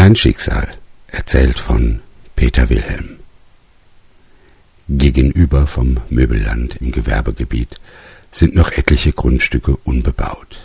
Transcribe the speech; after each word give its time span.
Ein 0.00 0.16
Schicksal, 0.16 0.66
erzählt 1.08 1.58
von 1.58 2.00
Peter 2.34 2.70
Wilhelm. 2.70 3.18
Gegenüber 4.88 5.66
vom 5.66 5.98
Möbelland 6.08 6.76
im 6.76 6.90
Gewerbegebiet 6.90 7.78
sind 8.32 8.54
noch 8.54 8.72
etliche 8.72 9.12
Grundstücke 9.12 9.76
unbebaut. 9.84 10.56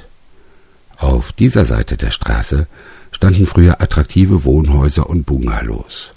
Auf 0.95 1.33
dieser 1.33 1.65
Seite 1.65 1.97
der 1.97 2.11
Straße 2.11 2.67
standen 3.11 3.45
früher 3.45 3.81
attraktive 3.81 4.45
Wohnhäuser 4.45 5.09
und 5.09 5.25
Bungalows. 5.25 6.11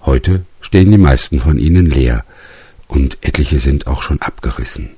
Heute 0.00 0.46
stehen 0.62 0.90
die 0.90 0.96
meisten 0.96 1.38
von 1.38 1.58
ihnen 1.58 1.84
leer 1.84 2.24
und 2.88 3.18
etliche 3.20 3.58
sind 3.58 3.86
auch 3.86 4.00
schon 4.00 4.22
abgerissen. 4.22 4.88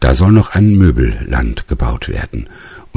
Da 0.00 0.12
soll 0.12 0.32
noch 0.32 0.50
ein 0.50 0.76
Möbelland 0.76 1.66
gebaut 1.66 2.10
werden 2.10 2.46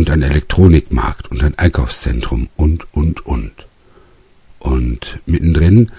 und 0.01 0.09
ein 0.09 0.23
Elektronikmarkt 0.23 1.29
und 1.29 1.43
ein 1.43 1.59
Einkaufszentrum 1.59 2.49
und, 2.55 2.91
und, 2.91 3.23
und. 3.23 3.51
Und 4.57 5.19
mittendrin 5.27 5.91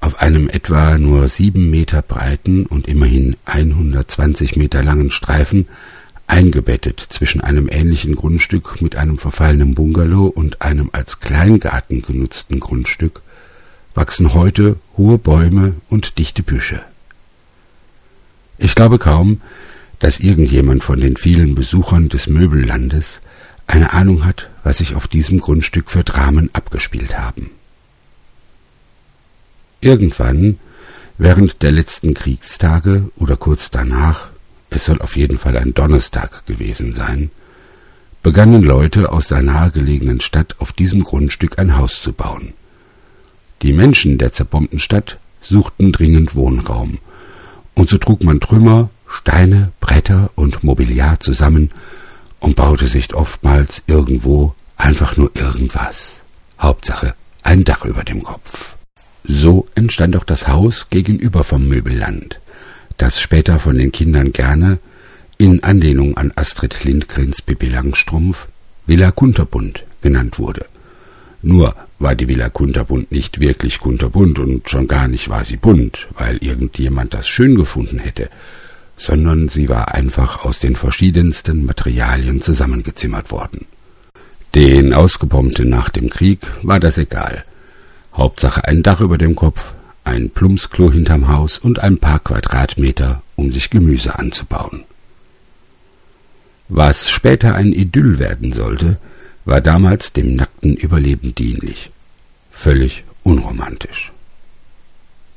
auf 0.00 0.22
einem 0.22 0.48
etwa 0.48 0.96
nur 0.96 1.28
sieben 1.28 1.68
Meter 1.68 2.02
breiten 2.02 2.66
und 2.66 2.86
immerhin 2.86 3.34
120 3.46 4.54
Meter 4.54 4.84
langen 4.84 5.10
Streifen, 5.10 5.66
eingebettet 6.28 7.04
zwischen 7.08 7.40
einem 7.40 7.68
ähnlichen 7.68 8.14
Grundstück 8.14 8.80
mit 8.80 8.94
einem 8.94 9.18
verfallenen 9.18 9.74
Bungalow 9.74 10.26
und 10.28 10.62
einem 10.62 10.90
als 10.92 11.18
Kleingarten 11.18 12.02
genutzten 12.02 12.60
Grundstück, 12.60 13.22
wachsen 13.96 14.34
heute 14.34 14.76
hohe 14.96 15.18
Bäume 15.18 15.74
und 15.88 16.16
dichte 16.20 16.44
Büsche. 16.44 16.80
Ich 18.56 18.76
glaube 18.76 19.00
kaum, 19.00 19.40
dass 20.02 20.18
irgendjemand 20.18 20.82
von 20.82 21.00
den 21.00 21.16
vielen 21.16 21.54
Besuchern 21.54 22.08
des 22.08 22.26
Möbellandes 22.26 23.20
eine 23.68 23.92
Ahnung 23.92 24.24
hat, 24.24 24.50
was 24.64 24.78
sich 24.78 24.96
auf 24.96 25.06
diesem 25.06 25.38
Grundstück 25.38 25.92
für 25.92 26.02
Dramen 26.02 26.50
abgespielt 26.52 27.16
haben. 27.16 27.50
Irgendwann, 29.80 30.58
während 31.18 31.62
der 31.62 31.70
letzten 31.70 32.14
Kriegstage 32.14 33.12
oder 33.14 33.36
kurz 33.36 33.70
danach, 33.70 34.30
es 34.70 34.86
soll 34.86 35.00
auf 35.00 35.14
jeden 35.14 35.38
Fall 35.38 35.56
ein 35.56 35.72
Donnerstag 35.72 36.46
gewesen 36.46 36.96
sein, 36.96 37.30
begannen 38.24 38.64
Leute 38.64 39.12
aus 39.12 39.28
der 39.28 39.42
nahegelegenen 39.42 40.20
Stadt 40.20 40.56
auf 40.58 40.72
diesem 40.72 41.04
Grundstück 41.04 41.60
ein 41.60 41.76
Haus 41.76 42.02
zu 42.02 42.12
bauen. 42.12 42.54
Die 43.62 43.72
Menschen 43.72 44.18
der 44.18 44.32
zerbombten 44.32 44.80
Stadt 44.80 45.18
suchten 45.40 45.92
dringend 45.92 46.34
Wohnraum, 46.34 46.98
und 47.74 47.88
so 47.88 47.98
trug 47.98 48.24
man 48.24 48.40
Trümmer, 48.40 48.90
Steine, 49.12 49.72
Bretter 49.80 50.30
und 50.34 50.64
Mobiliar 50.64 51.20
zusammen 51.20 51.70
und 52.40 52.56
baute 52.56 52.86
sich 52.86 53.14
oftmals 53.14 53.82
irgendwo 53.86 54.54
einfach 54.76 55.16
nur 55.16 55.30
irgendwas. 55.34 56.20
Hauptsache 56.58 57.14
ein 57.42 57.64
Dach 57.64 57.84
über 57.84 58.04
dem 58.04 58.22
Kopf. 58.22 58.76
So 59.24 59.68
entstand 59.74 60.16
auch 60.16 60.24
das 60.24 60.48
Haus 60.48 60.88
gegenüber 60.90 61.44
vom 61.44 61.68
Möbelland, 61.68 62.40
das 62.96 63.20
später 63.20 63.60
von 63.60 63.78
den 63.78 63.92
Kindern 63.92 64.32
gerne, 64.32 64.78
in 65.38 65.62
Anlehnung 65.62 66.16
an 66.16 66.32
Astrid 66.34 66.84
Lindgrens 66.84 67.42
Pippi 67.42 67.68
Langstrumpf, 67.68 68.48
Villa 68.86 69.10
Kunterbund 69.10 69.84
genannt 70.00 70.38
wurde. 70.38 70.66
Nur 71.42 71.74
war 71.98 72.14
die 72.14 72.28
Villa 72.28 72.48
Kunterbund 72.48 73.10
nicht 73.12 73.40
wirklich 73.40 73.78
kunterbunt 73.78 74.38
und 74.38 74.68
schon 74.68 74.88
gar 74.88 75.08
nicht 75.08 75.28
war 75.28 75.44
sie 75.44 75.56
bunt, 75.56 76.08
weil 76.14 76.38
irgendjemand 76.38 77.14
das 77.14 77.28
schön 77.28 77.56
gefunden 77.56 77.98
hätte, 77.98 78.28
sondern 79.02 79.48
sie 79.48 79.68
war 79.68 79.94
einfach 79.94 80.44
aus 80.44 80.60
den 80.60 80.76
verschiedensten 80.76 81.66
Materialien 81.66 82.40
zusammengezimmert 82.40 83.32
worden. 83.32 83.66
Den 84.54 84.94
Ausgebombten 84.94 85.68
nach 85.68 85.88
dem 85.88 86.08
Krieg 86.08 86.38
war 86.62 86.78
das 86.78 86.98
egal. 86.98 87.44
Hauptsache 88.14 88.64
ein 88.68 88.84
Dach 88.84 89.00
über 89.00 89.18
dem 89.18 89.34
Kopf, 89.34 89.72
ein 90.04 90.30
Plumpsklo 90.30 90.92
hinterm 90.92 91.26
Haus 91.26 91.58
und 91.58 91.80
ein 91.80 91.98
paar 91.98 92.20
Quadratmeter, 92.20 93.22
um 93.34 93.50
sich 93.50 93.70
Gemüse 93.70 94.18
anzubauen. 94.18 94.84
Was 96.68 97.10
später 97.10 97.56
ein 97.56 97.72
Idyll 97.72 98.20
werden 98.20 98.52
sollte, 98.52 98.98
war 99.44 99.60
damals 99.60 100.12
dem 100.12 100.36
nackten 100.36 100.76
Überleben 100.76 101.34
dienlich. 101.34 101.90
Völlig 102.52 103.02
unromantisch. 103.24 104.12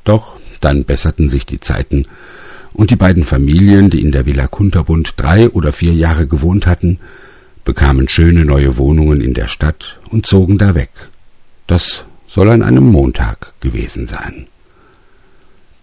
Doch 0.03 0.35
dann 0.61 0.85
besserten 0.85 1.29
sich 1.29 1.47
die 1.47 1.59
Zeiten, 1.59 2.05
und 2.75 2.91
die 2.91 2.97
beiden 2.97 3.23
Familien, 3.23 3.89
die 3.89 4.01
in 4.01 4.11
der 4.11 4.25
Villa 4.25 4.47
Kunterbund 4.47 5.13
drei 5.15 5.49
oder 5.49 5.71
vier 5.71 5.93
Jahre 5.93 6.27
gewohnt 6.27 6.67
hatten, 6.67 6.99
bekamen 7.63 8.09
schöne 8.09 8.45
neue 8.45 8.77
Wohnungen 8.77 9.21
in 9.21 9.33
der 9.33 9.47
Stadt 9.47 9.99
und 10.09 10.25
zogen 10.25 10.57
da 10.57 10.75
weg. 10.75 10.89
Das 11.67 12.03
soll 12.27 12.49
an 12.49 12.61
einem 12.61 12.85
Montag 12.85 13.53
gewesen 13.61 14.07
sein. 14.07 14.47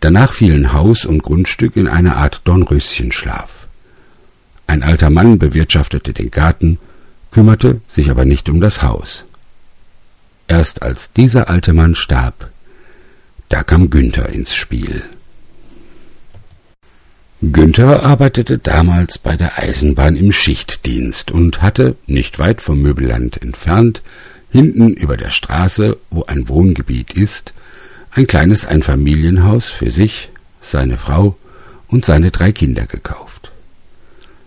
Danach 0.01 0.33
fielen 0.33 0.73
Haus 0.73 1.05
und 1.07 1.23
Grundstück 1.23 1.77
in 1.77 1.89
eine 1.89 2.17
Art 2.17 2.43
Dornröschenschlaf. 2.45 3.67
Ein 4.67 4.83
alter 4.83 5.11
Mann 5.11 5.39
bewirtschaftete 5.39 6.13
den 6.13 6.31
Garten, 6.31 6.79
kümmerte 7.31 7.81
sich 7.87 8.11
aber 8.11 8.25
nicht 8.25 8.49
um 8.49 8.61
das 8.61 8.83
Haus. 8.83 9.25
Erst 10.47 10.83
als 10.83 11.13
dieser 11.13 11.49
alte 11.49 11.73
Mann 11.73 11.95
starb, 11.95 12.51
da 13.49 13.63
kam 13.63 13.91
Günther 13.91 14.29
ins 14.29 14.55
Spiel. 14.55 15.03
Günther 17.51 18.05
arbeitete 18.05 18.59
damals 18.59 19.19
bei 19.19 19.37
der 19.37 19.59
Eisenbahn 19.59 20.15
im 20.15 20.31
Schichtdienst 20.31 21.33
und 21.33 21.61
hatte, 21.61 21.97
nicht 22.07 22.39
weit 22.39 22.61
vom 22.61 22.81
Möbelland 22.81 23.43
entfernt, 23.43 24.03
Hinten 24.53 24.93
über 24.93 25.17
der 25.17 25.31
Straße, 25.31 25.97
wo 26.11 26.25
ein 26.25 26.47
Wohngebiet 26.47 27.15
ist, 27.15 27.55
ein 28.11 28.27
kleines 28.27 28.67
Einfamilienhaus 28.67 29.71
für 29.71 29.91
sich, 29.91 30.29
seine 30.61 30.99
Frau 30.99 31.37
und 31.89 32.05
seine 32.05 32.31
drei 32.31 32.53
Kinder 32.53 32.85
gekauft. 32.85 33.51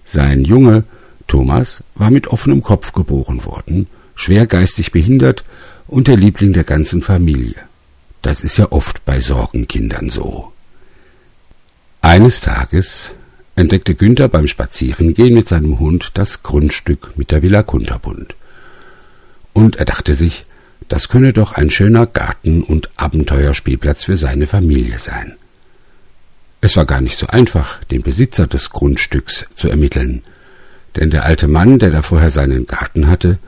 Sein 0.05 0.45
Junge, 0.45 0.83
Thomas, 1.25 1.83
war 1.95 2.11
mit 2.11 2.27
offenem 2.27 2.61
Kopf 2.61 2.93
geboren 2.93 3.45
worden, 3.45 3.87
schwer 4.13 4.45
geistig 4.45 4.91
behindert 4.91 5.43
und 5.87 6.07
der 6.07 6.17
Liebling 6.17 6.53
der 6.53 6.63
ganzen 6.63 7.01
Familie. 7.01 7.55
Das 8.21 8.43
ist 8.43 8.57
ja 8.57 8.71
oft 8.71 9.03
bei 9.05 9.19
Sorgenkindern 9.19 10.11
so. 10.11 10.53
Eines 12.05 12.39
Tages 12.39 13.09
entdeckte 13.55 13.95
Günther 13.95 14.27
beim 14.27 14.47
Spazierengehen 14.47 15.33
mit 15.33 15.49
seinem 15.49 15.79
Hund 15.79 16.11
das 16.13 16.43
Grundstück 16.43 17.17
mit 17.17 17.31
der 17.31 17.41
Villa 17.41 17.63
Kunterbund 17.63 18.35
und 19.53 19.77
er 19.77 19.85
dachte 19.85 20.13
sich, 20.13 20.45
das 20.87 21.09
könne 21.09 21.33
doch 21.33 21.53
ein 21.53 21.71
schöner 21.71 22.05
Garten 22.05 22.61
und 22.61 22.91
Abenteuerspielplatz 22.95 24.03
für 24.03 24.17
seine 24.17 24.45
Familie 24.45 24.99
sein. 24.99 25.35
Es 26.61 26.77
war 26.77 26.85
gar 26.85 27.01
nicht 27.01 27.17
so 27.17 27.25
einfach, 27.25 27.83
den 27.85 28.03
Besitzer 28.03 28.45
des 28.45 28.69
Grundstücks 28.69 29.47
zu 29.55 29.67
ermitteln, 29.67 30.21
denn 30.97 31.09
der 31.09 31.25
alte 31.25 31.47
Mann, 31.47 31.79
der 31.79 31.89
da 31.89 32.03
vorher 32.03 32.29
seinen 32.29 32.67
Garten 32.67 33.07
hatte, 33.07 33.39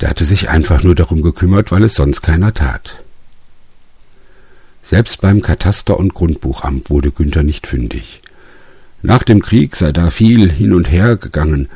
der 0.00 0.10
hatte 0.10 0.24
sich 0.24 0.48
einfach 0.48 0.82
nur 0.82 0.96
darum 0.96 1.22
gekümmert, 1.22 1.70
weil 1.70 1.84
es 1.84 1.94
sonst 1.94 2.22
keiner 2.22 2.52
tat. 2.54 3.04
Selbst 4.90 5.20
beim 5.20 5.40
Kataster- 5.40 6.00
und 6.00 6.14
Grundbuchamt 6.14 6.90
wurde 6.90 7.12
Günther 7.12 7.44
nicht 7.44 7.68
fündig. 7.68 8.20
Nach 9.02 9.22
dem 9.22 9.40
Krieg 9.40 9.76
sei 9.76 9.92
da 9.92 10.10
viel 10.10 10.50
hin 10.50 10.72
und 10.72 10.90
her 10.90 11.14
gegangen, 11.14 11.68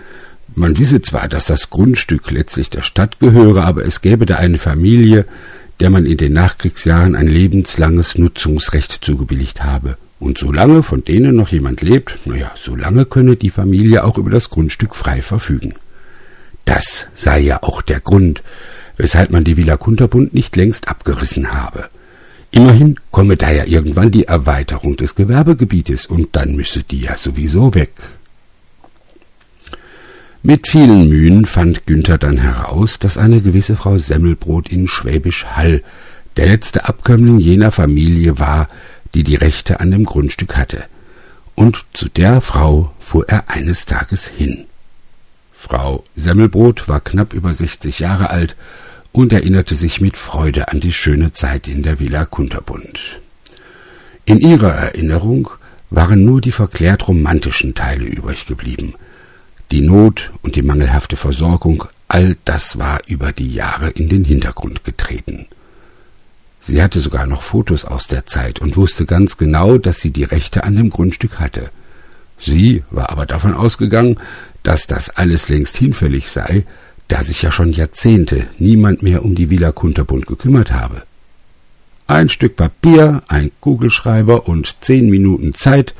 man 0.56 0.78
wisse 0.78 1.00
zwar, 1.00 1.28
dass 1.28 1.46
das 1.46 1.70
Grundstück 1.70 2.32
letztlich 2.32 2.70
der 2.70 2.82
Stadt 2.82 3.20
gehöre, 3.20 3.66
aber 3.66 3.84
es 3.84 4.00
gäbe 4.00 4.26
da 4.26 4.38
eine 4.38 4.58
Familie, 4.58 5.26
der 5.78 5.90
man 5.90 6.06
in 6.06 6.16
den 6.16 6.32
Nachkriegsjahren 6.32 7.14
ein 7.14 7.28
lebenslanges 7.28 8.18
Nutzungsrecht 8.18 9.04
zugebilligt 9.04 9.62
habe. 9.62 9.96
Und 10.18 10.36
solange 10.36 10.82
von 10.82 11.04
denen 11.04 11.36
noch 11.36 11.50
jemand 11.50 11.82
lebt, 11.82 12.18
naja, 12.24 12.50
solange 12.56 13.04
könne 13.04 13.36
die 13.36 13.50
Familie 13.50 14.02
auch 14.02 14.18
über 14.18 14.30
das 14.30 14.50
Grundstück 14.50 14.96
frei 14.96 15.22
verfügen. 15.22 15.74
Das 16.64 17.06
sei 17.14 17.38
ja 17.38 17.62
auch 17.62 17.80
der 17.80 18.00
Grund, 18.00 18.42
weshalb 18.96 19.30
man 19.30 19.44
die 19.44 19.56
Villa 19.56 19.76
Kunterbund 19.76 20.34
nicht 20.34 20.56
längst 20.56 20.88
abgerissen 20.88 21.52
habe. 21.52 21.90
Immerhin 22.54 22.94
komme 23.10 23.36
da 23.36 23.50
ja 23.50 23.64
irgendwann 23.64 24.12
die 24.12 24.26
Erweiterung 24.28 24.94
des 24.94 25.16
Gewerbegebietes 25.16 26.06
und 26.06 26.36
dann 26.36 26.54
müsse 26.54 26.84
die 26.84 27.00
ja 27.00 27.16
sowieso 27.16 27.74
weg. 27.74 27.90
Mit 30.44 30.68
vielen 30.68 31.08
Mühen 31.08 31.46
fand 31.46 31.84
Günther 31.84 32.16
dann 32.16 32.38
heraus, 32.38 33.00
dass 33.00 33.18
eine 33.18 33.40
gewisse 33.40 33.74
Frau 33.74 33.98
Semmelbrot 33.98 34.68
in 34.68 34.86
Schwäbisch 34.86 35.46
Hall 35.46 35.82
der 36.36 36.46
letzte 36.46 36.84
Abkömmling 36.84 37.40
jener 37.40 37.72
Familie 37.72 38.38
war, 38.38 38.68
die 39.14 39.24
die 39.24 39.34
Rechte 39.34 39.80
an 39.80 39.90
dem 39.90 40.04
Grundstück 40.04 40.56
hatte. 40.56 40.84
Und 41.56 41.84
zu 41.92 42.08
der 42.08 42.40
Frau 42.40 42.94
fuhr 43.00 43.28
er 43.28 43.50
eines 43.50 43.84
Tages 43.84 44.28
hin. 44.28 44.66
Frau 45.52 46.04
Semmelbrot 46.14 46.86
war 46.86 47.00
knapp 47.00 47.32
über 47.32 47.52
sechzig 47.52 47.98
Jahre 47.98 48.30
alt 48.30 48.54
und 49.14 49.32
erinnerte 49.32 49.76
sich 49.76 50.00
mit 50.00 50.16
Freude 50.16 50.72
an 50.72 50.80
die 50.80 50.92
schöne 50.92 51.32
Zeit 51.32 51.68
in 51.68 51.84
der 51.84 52.00
Villa 52.00 52.24
Kunterbund. 52.26 53.20
In 54.24 54.40
ihrer 54.40 54.72
Erinnerung 54.72 55.50
waren 55.88 56.24
nur 56.24 56.40
die 56.40 56.50
verklärt 56.50 57.06
romantischen 57.06 57.76
Teile 57.76 58.06
übrig 58.06 58.46
geblieben. 58.46 58.94
Die 59.70 59.82
Not 59.82 60.32
und 60.42 60.56
die 60.56 60.62
mangelhafte 60.62 61.14
Versorgung, 61.16 61.84
all 62.08 62.36
das 62.44 62.76
war 62.76 63.02
über 63.06 63.32
die 63.32 63.54
Jahre 63.54 63.90
in 63.90 64.08
den 64.08 64.24
Hintergrund 64.24 64.82
getreten. 64.82 65.46
Sie 66.58 66.82
hatte 66.82 66.98
sogar 66.98 67.26
noch 67.26 67.42
Fotos 67.42 67.84
aus 67.84 68.08
der 68.08 68.26
Zeit 68.26 68.58
und 68.58 68.76
wusste 68.76 69.06
ganz 69.06 69.36
genau, 69.36 69.78
dass 69.78 70.00
sie 70.00 70.10
die 70.10 70.24
Rechte 70.24 70.64
an 70.64 70.74
dem 70.74 70.90
Grundstück 70.90 71.38
hatte. 71.38 71.70
Sie 72.36 72.82
war 72.90 73.10
aber 73.10 73.26
davon 73.26 73.54
ausgegangen, 73.54 74.18
dass 74.64 74.88
das 74.88 75.10
alles 75.10 75.48
längst 75.48 75.76
hinfällig 75.76 76.32
sei, 76.32 76.66
da 77.08 77.22
sich 77.22 77.42
ja 77.42 77.50
schon 77.50 77.72
Jahrzehnte 77.72 78.46
niemand 78.58 79.02
mehr 79.02 79.24
um 79.24 79.34
die 79.34 79.50
Villa 79.50 79.72
Kunterbund 79.72 80.26
gekümmert 80.26 80.72
habe. 80.72 81.02
Ein 82.06 82.28
Stück 82.28 82.56
Papier, 82.56 83.22
ein 83.28 83.50
Kugelschreiber 83.60 84.46
und 84.48 84.76
zehn 84.80 85.08
Minuten 85.08 85.54
Zeit, 85.54 85.94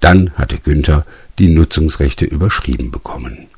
dann 0.00 0.32
hatte 0.34 0.58
Günther 0.58 1.06
die 1.38 1.48
Nutzungsrechte 1.48 2.24
überschrieben 2.24 2.90
bekommen. 2.90 3.48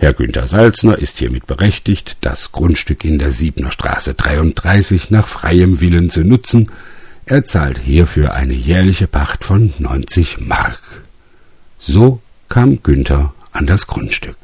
Herr 0.00 0.12
Günther 0.12 0.46
Salzner 0.46 0.96
ist 0.96 1.18
hiermit 1.18 1.46
berechtigt, 1.46 2.18
das 2.20 2.52
Grundstück 2.52 3.04
in 3.04 3.18
der 3.18 3.32
Siebner 3.32 3.72
Straße 3.72 4.14
33 4.14 5.10
nach 5.10 5.26
freiem 5.26 5.80
Willen 5.80 6.08
zu 6.08 6.20
nutzen. 6.20 6.70
Er 7.26 7.44
zahlt 7.44 7.78
hierfür 7.78 8.32
eine 8.34 8.54
jährliche 8.54 9.08
Pacht 9.08 9.42
von 9.42 9.74
90 9.78 10.38
Mark. 10.38 10.80
So 11.80 12.20
kam 12.48 12.80
Günther 12.82 13.34
an 13.50 13.66
das 13.66 13.88
Grundstück. 13.88 14.37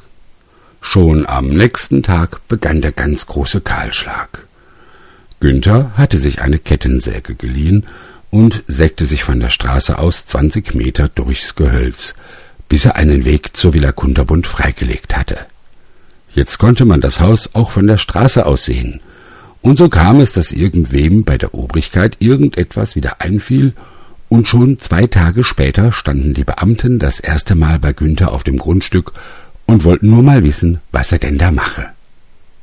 Schon 0.87 1.27
am 1.27 1.49
nächsten 1.49 2.03
Tag 2.03 2.47
begann 2.47 2.83
der 2.83 2.93
ganz 2.93 3.27
große 3.27 3.63
Kahlschlag. 3.63 4.47
Günther 5.41 5.93
hatte 5.97 6.19
sich 6.19 6.41
eine 6.41 6.59
Kettensäge 6.59 7.35
geliehen 7.35 7.87
und 8.31 8.63
sägte 8.69 9.07
sich 9.07 9.25
von 9.25 9.41
der 9.41 9.49
Straße 9.49 9.99
aus 9.99 10.27
zwanzig 10.27 10.75
Meter 10.75 11.09
durchs 11.09 11.57
Gehölz, 11.57 12.15
bis 12.69 12.85
er 12.85 12.97
einen 12.97 13.25
Weg 13.25 13.57
zur 13.57 13.73
Villa 13.73 13.91
Kunterbund 13.93 14.47
freigelegt 14.47 15.17
hatte. 15.17 15.39
Jetzt 16.33 16.59
konnte 16.59 16.85
man 16.85 17.01
das 17.01 17.19
Haus 17.19 17.51
auch 17.55 17.71
von 17.71 17.87
der 17.89 17.99
Straße 17.99 18.45
aus 18.45 18.67
sehen, 18.67 19.01
und 19.63 19.79
so 19.79 19.89
kam 19.89 20.21
es, 20.21 20.33
dass 20.33 20.53
irgendwem 20.53 21.25
bei 21.25 21.39
der 21.39 21.55
Obrigkeit 21.55 22.19
irgendetwas 22.21 22.95
wieder 22.95 23.21
einfiel, 23.21 23.73
und 24.29 24.49
schon 24.49 24.79
zwei 24.79 25.07
Tage 25.07 25.45
später 25.45 25.93
standen 25.93 26.35
die 26.35 26.45
Beamten 26.45 26.99
das 26.99 27.21
erste 27.21 27.55
Mal 27.55 27.79
bei 27.79 27.95
Günther 27.95 28.33
auf 28.33 28.45
dem 28.45 28.59
Grundstück 28.59 29.13
und 29.66 29.84
wollten 29.84 30.11
nur 30.11 30.22
mal 30.22 30.44
wissen, 30.44 30.81
was 30.93 31.12
er 31.12 31.19
denn 31.19 31.38
da 31.38 31.50
mache. 31.50 31.87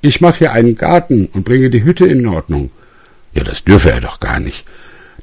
Ich 0.02 0.22
mache 0.22 0.40
hier 0.40 0.52
einen 0.52 0.76
Garten 0.76 1.28
und 1.28 1.46
bringe 1.46 1.70
die 1.70 1.84
Hütte 1.84 2.06
in 2.06 2.26
Ordnung. 2.28 2.72
Ja, 3.34 3.44
das 3.44 3.64
dürfe 3.64 3.92
er 3.92 4.02
doch 4.02 4.20
gar 4.20 4.40
nicht. 4.40 4.66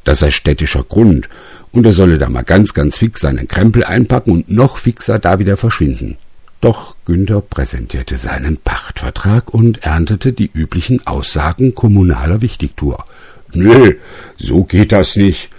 Das 0.04 0.20
sei 0.20 0.30
städtischer 0.30 0.84
Grund, 0.84 1.28
und 1.72 1.84
er 1.84 1.92
solle 1.92 2.18
da 2.18 2.28
mal 2.28 2.44
ganz, 2.44 2.74
ganz 2.74 2.98
fix 2.98 3.20
seinen 3.20 3.48
Krempel 3.48 3.84
einpacken 3.84 4.32
und 4.32 4.50
noch 4.50 4.78
fixer 4.78 5.18
da 5.18 5.38
wieder 5.38 5.56
verschwinden. 5.56 6.16
Doch 6.60 6.96
Günther 7.04 7.40
präsentierte 7.40 8.16
seinen 8.16 8.56
Pachtvertrag 8.56 9.52
und 9.54 9.84
erntete 9.84 10.32
die 10.32 10.50
üblichen 10.52 11.06
Aussagen 11.06 11.74
kommunaler 11.74 12.40
Wichtigtour. 12.40 13.04
Nö, 13.52 13.94
so 14.36 14.64
geht 14.64 14.92
das 14.92 15.16
nicht. 15.16 15.50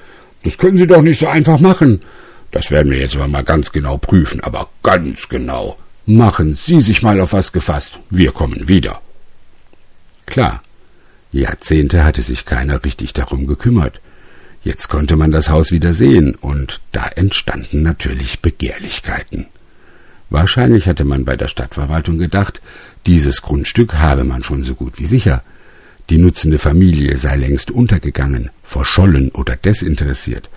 Das 0.44 0.58
können 0.58 0.78
Sie 0.78 0.88
doch 0.88 1.02
nicht 1.02 1.20
so 1.20 1.28
einfach 1.28 1.60
machen. 1.60 2.02
Das 2.52 2.72
werden 2.72 2.92
wir 2.92 3.00
jetzt 3.00 3.16
aber 3.16 3.28
mal 3.28 3.44
ganz 3.44 3.72
genau 3.72 3.98
prüfen, 3.98 4.42
aber 4.42 4.70
ganz 4.84 5.30
genau. 5.30 5.78
Machen 6.10 6.56
Sie 6.56 6.82
sich 6.82 7.04
mal 7.04 7.20
auf 7.20 7.34
was 7.34 7.52
gefasst. 7.52 8.00
Wir 8.10 8.32
kommen 8.32 8.68
wieder. 8.68 9.00
Klar, 10.26 10.64
Jahrzehnte 11.32 12.04
hatte 12.04 12.24
sich 12.24 12.46
keiner 12.46 12.84
richtig 12.84 13.14
darum 13.14 13.46
gekümmert. 13.46 14.02
Jetzt 14.64 14.88
konnte 14.88 15.16
man 15.18 15.30
das 15.30 15.50
Haus 15.50 15.70
wieder 15.70 15.94
sehen, 15.94 16.34
und 16.34 16.82
da 16.94 17.08
entstanden 17.10 17.84
natürlich 17.84 18.40
Begehrlichkeiten. 18.40 19.46
Wahrscheinlich 20.32 20.88
hatte 20.88 21.06
man 21.06 21.26
bei 21.26 21.36
der 21.36 21.48
Stadtverwaltung 21.48 22.18
gedacht, 22.18 22.60
dieses 23.06 23.44
Grundstück 23.44 23.94
habe 23.94 24.24
man 24.24 24.42
schon 24.42 24.64
so 24.64 24.74
gut 24.74 24.98
wie 24.98 25.06
sicher. 25.06 25.44
Die 26.10 26.18
nutzende 26.18 26.58
Familie 26.58 27.18
sei 27.18 27.36
längst 27.36 27.70
untergegangen, 27.70 28.50
verschollen 28.64 29.30
oder 29.30 29.56
desinteressiert. 29.56 30.50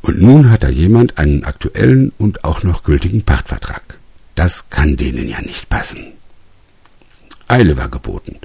Und 0.00 0.22
nun 0.22 0.50
hat 0.52 0.62
da 0.62 0.68
jemand 0.68 1.18
einen 1.18 1.42
aktuellen 1.42 2.12
und 2.18 2.44
auch 2.44 2.62
noch 2.62 2.84
gültigen 2.84 3.22
Pachtvertrag. 3.22 3.98
Das 4.34 4.70
kann 4.70 4.96
denen 4.96 5.28
ja 5.28 5.40
nicht 5.40 5.68
passen. 5.68 6.12
Eile 7.48 7.76
war 7.76 7.88
geboten. 7.88 8.36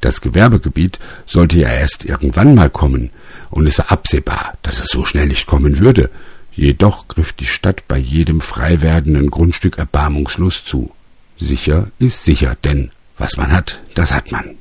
Das 0.00 0.20
Gewerbegebiet 0.20 0.98
sollte 1.26 1.58
ja 1.58 1.68
erst 1.70 2.04
irgendwann 2.04 2.54
mal 2.54 2.70
kommen, 2.70 3.10
und 3.50 3.66
es 3.66 3.78
war 3.78 3.90
absehbar, 3.90 4.56
dass 4.62 4.80
es 4.80 4.90
so 4.90 5.04
schnell 5.04 5.26
nicht 5.26 5.46
kommen 5.46 5.78
würde. 5.80 6.10
Jedoch 6.52 7.08
griff 7.08 7.32
die 7.32 7.46
Stadt 7.46 7.86
bei 7.88 7.98
jedem 7.98 8.40
frei 8.40 8.82
werdenden 8.82 9.30
Grundstück 9.30 9.78
erbarmungslos 9.78 10.64
zu. 10.64 10.92
Sicher 11.38 11.88
ist 11.98 12.24
sicher, 12.24 12.56
denn 12.64 12.90
was 13.16 13.36
man 13.36 13.52
hat, 13.52 13.80
das 13.94 14.12
hat 14.12 14.32
man. 14.32 14.56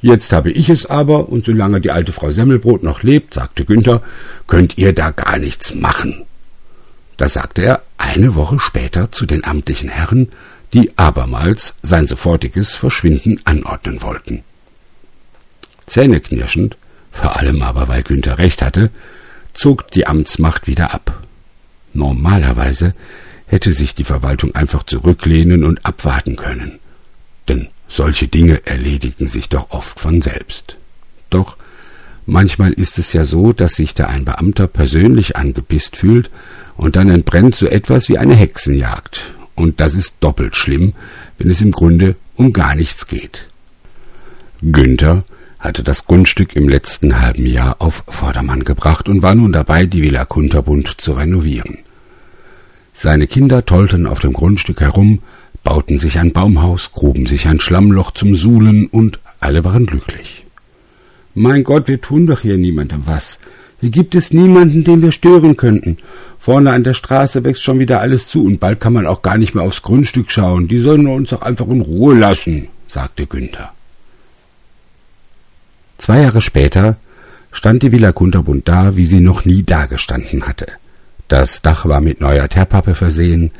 Jetzt 0.00 0.32
habe 0.32 0.50
ich 0.50 0.68
es 0.68 0.86
aber, 0.86 1.28
und 1.28 1.46
solange 1.46 1.80
die 1.80 1.90
alte 1.90 2.12
Frau 2.12 2.30
Semmelbrot 2.30 2.82
noch 2.82 3.02
lebt, 3.02 3.34
sagte 3.34 3.64
Günther, 3.64 4.02
könnt 4.46 4.78
ihr 4.78 4.92
da 4.92 5.10
gar 5.10 5.38
nichts 5.38 5.74
machen. 5.74 6.24
Das 7.16 7.34
sagte 7.34 7.62
er 7.62 7.82
eine 7.98 8.34
Woche 8.34 8.58
später 8.60 9.12
zu 9.12 9.26
den 9.26 9.44
amtlichen 9.44 9.88
Herren, 9.88 10.28
die 10.72 10.96
abermals 10.96 11.74
sein 11.82 12.06
sofortiges 12.06 12.74
Verschwinden 12.74 13.40
anordnen 13.44 14.02
wollten. 14.02 14.42
Zähneknirschend, 15.86 16.76
vor 17.10 17.36
allem 17.36 17.62
aber 17.62 17.88
weil 17.88 18.02
Günther 18.02 18.38
recht 18.38 18.62
hatte, 18.62 18.90
zog 19.54 19.90
die 19.90 20.06
Amtsmacht 20.06 20.66
wieder 20.66 20.94
ab. 20.94 21.22
Normalerweise 21.94 22.92
hätte 23.46 23.72
sich 23.72 23.94
die 23.94 24.04
Verwaltung 24.04 24.54
einfach 24.54 24.82
zurücklehnen 24.82 25.64
und 25.64 25.84
abwarten 25.84 26.36
können, 26.36 26.78
denn 27.48 27.68
solche 27.88 28.28
Dinge 28.28 28.66
erledigen 28.66 29.26
sich 29.26 29.48
doch 29.48 29.70
oft 29.70 29.98
von 29.98 30.20
selbst. 30.20 30.76
Doch 31.30 31.56
manchmal 32.26 32.72
ist 32.72 32.98
es 32.98 33.14
ja 33.14 33.24
so, 33.24 33.54
dass 33.54 33.74
sich 33.74 33.94
da 33.94 34.06
ein 34.06 34.26
Beamter 34.26 34.66
persönlich 34.66 35.36
angepisst 35.36 35.96
fühlt, 35.96 36.30
und 36.78 36.96
dann 36.96 37.10
entbrennt 37.10 37.54
so 37.54 37.66
etwas 37.66 38.08
wie 38.08 38.16
eine 38.16 38.34
Hexenjagd, 38.34 39.32
und 39.54 39.80
das 39.80 39.94
ist 39.94 40.16
doppelt 40.20 40.56
schlimm, 40.56 40.94
wenn 41.36 41.50
es 41.50 41.60
im 41.60 41.72
Grunde 41.72 42.16
um 42.36 42.54
gar 42.54 42.74
nichts 42.74 43.06
geht. 43.08 43.48
Günther 44.62 45.24
hatte 45.58 45.82
das 45.82 46.06
Grundstück 46.06 46.54
im 46.54 46.68
letzten 46.68 47.20
halben 47.20 47.46
Jahr 47.46 47.82
auf 47.82 48.04
Vordermann 48.06 48.62
gebracht 48.64 49.08
und 49.08 49.22
war 49.22 49.34
nun 49.34 49.52
dabei, 49.52 49.86
die 49.86 50.02
Villa 50.02 50.24
Kunterbund 50.24 51.00
zu 51.00 51.12
renovieren. 51.12 51.78
Seine 52.94 53.26
Kinder 53.26 53.66
tollten 53.66 54.06
auf 54.06 54.20
dem 54.20 54.32
Grundstück 54.32 54.80
herum, 54.80 55.20
bauten 55.64 55.98
sich 55.98 56.18
ein 56.18 56.32
Baumhaus, 56.32 56.92
gruben 56.92 57.26
sich 57.26 57.48
ein 57.48 57.58
Schlammloch 57.58 58.12
zum 58.12 58.36
Suhlen 58.36 58.86
und 58.86 59.18
alle 59.40 59.64
waren 59.64 59.86
glücklich. 59.86 60.46
Mein 61.34 61.64
Gott, 61.64 61.88
wir 61.88 62.00
tun 62.00 62.28
doch 62.28 62.40
hier 62.40 62.56
niemandem 62.56 63.02
was. 63.06 63.38
Hier 63.80 63.90
gibt 63.90 64.14
es 64.14 64.32
niemanden, 64.32 64.82
den 64.82 65.02
wir 65.02 65.12
stören 65.12 65.56
könnten. 65.56 65.98
Vorne 66.40 66.72
an 66.72 66.82
der 66.82 66.94
Straße 66.94 67.44
wächst 67.44 67.62
schon 67.62 67.78
wieder 67.78 68.00
alles 68.00 68.28
zu 68.28 68.44
und 68.44 68.58
bald 68.58 68.80
kann 68.80 68.92
man 68.92 69.06
auch 69.06 69.22
gar 69.22 69.38
nicht 69.38 69.54
mehr 69.54 69.64
aufs 69.64 69.82
Grundstück 69.82 70.30
schauen. 70.30 70.66
Die 70.66 70.78
sollen 70.78 71.06
uns 71.06 71.30
doch 71.30 71.42
einfach 71.42 71.68
in 71.68 71.82
Ruhe 71.82 72.16
lassen, 72.16 72.68
sagte 72.88 73.26
Günther. 73.26 73.72
Zwei 75.98 76.22
Jahre 76.22 76.42
später 76.42 76.96
stand 77.52 77.82
die 77.82 77.92
Villa 77.92 78.12
Kunterbund 78.12 78.68
da, 78.68 78.96
wie 78.96 79.06
sie 79.06 79.20
noch 79.20 79.44
nie 79.44 79.62
dagestanden 79.62 80.46
hatte. 80.46 80.66
Das 81.28 81.62
Dach 81.62 81.86
war 81.86 82.00
mit 82.00 82.20
neuer 82.20 82.48
Teerpappe 82.48 82.94
versehen, 82.94 83.52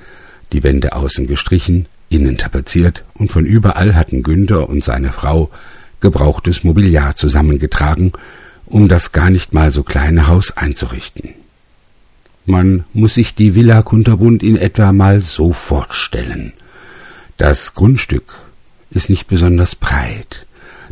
die 0.53 0.65
Wände 0.65 0.95
außen 0.95 1.27
gestrichen, 1.27 1.87
innen 2.09 2.39
tapeziert 2.39 3.05
und 3.15 3.31
von 3.31 3.45
überall 3.45 3.95
hatten 3.95 4.23
Günther 4.23 4.69
und 4.69 4.83
seine 4.83 5.13
Frau 5.13 5.51
gebrauchtes 6.01 6.65
Mobiliar 6.65 7.17
zusammengetragen 7.17 8.13
um 8.69 8.89
das 8.89 9.13
gar 9.13 9.31
nicht 9.31 9.53
mal 9.53 9.73
so 9.73 9.83
kleine 9.83 10.27
Haus 10.27 10.57
einzurichten. 10.57 11.35
Man 12.47 12.85
muss 12.93 13.15
sich 13.15 13.35
die 13.35 13.55
Villa 13.55 13.83
Kunterbund 13.83 14.43
in 14.43 14.57
etwa 14.57 14.93
mal 14.93 15.21
so 15.21 15.53
vorstellen. 15.53 16.53
Das 17.37 17.75
Grundstück 17.75 18.35
ist 18.91 19.11
nicht 19.11 19.27
besonders 19.27 19.75
breit, 19.75 20.47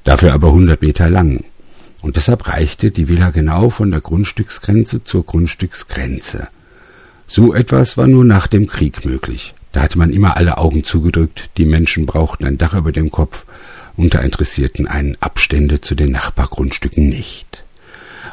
dafür 0.05 0.33
aber 0.33 0.53
hundert 0.53 0.83
Meter 0.83 1.09
lang, 1.09 1.45
und 2.03 2.17
deshalb 2.17 2.47
reichte 2.47 2.91
die 2.91 3.09
Villa 3.09 3.31
genau 3.31 3.71
von 3.71 3.91
der 3.91 4.01
Grundstücksgrenze 4.01 5.05
zur 5.05 5.25
Grundstücksgrenze. 5.25 6.49
So 7.27 7.55
etwas 7.55 7.97
war 7.97 8.07
nur 8.07 8.25
nach 8.25 8.47
dem 8.47 8.67
Krieg 8.67 9.05
möglich. 9.05 9.55
Da 9.73 9.83
hatte 9.83 9.99
man 9.99 10.11
immer 10.11 10.37
alle 10.37 10.59
Augen 10.59 10.85
zugedrückt, 10.85 11.51
die 11.57 11.65
Menschen 11.65 12.07
brauchten 12.07 12.45
ein 12.45 12.59
Dach 12.59 12.75
über 12.75 12.93
dem 12.93 13.11
Kopf, 13.11 13.45
und 13.97 14.15
da 14.15 14.21
interessierten 14.21 14.87
einen 14.87 15.17
Abstände 15.21 15.81
zu 15.81 15.95
den 15.95 16.13
Nachbargrundstücken 16.13 17.09
nicht. 17.09 17.65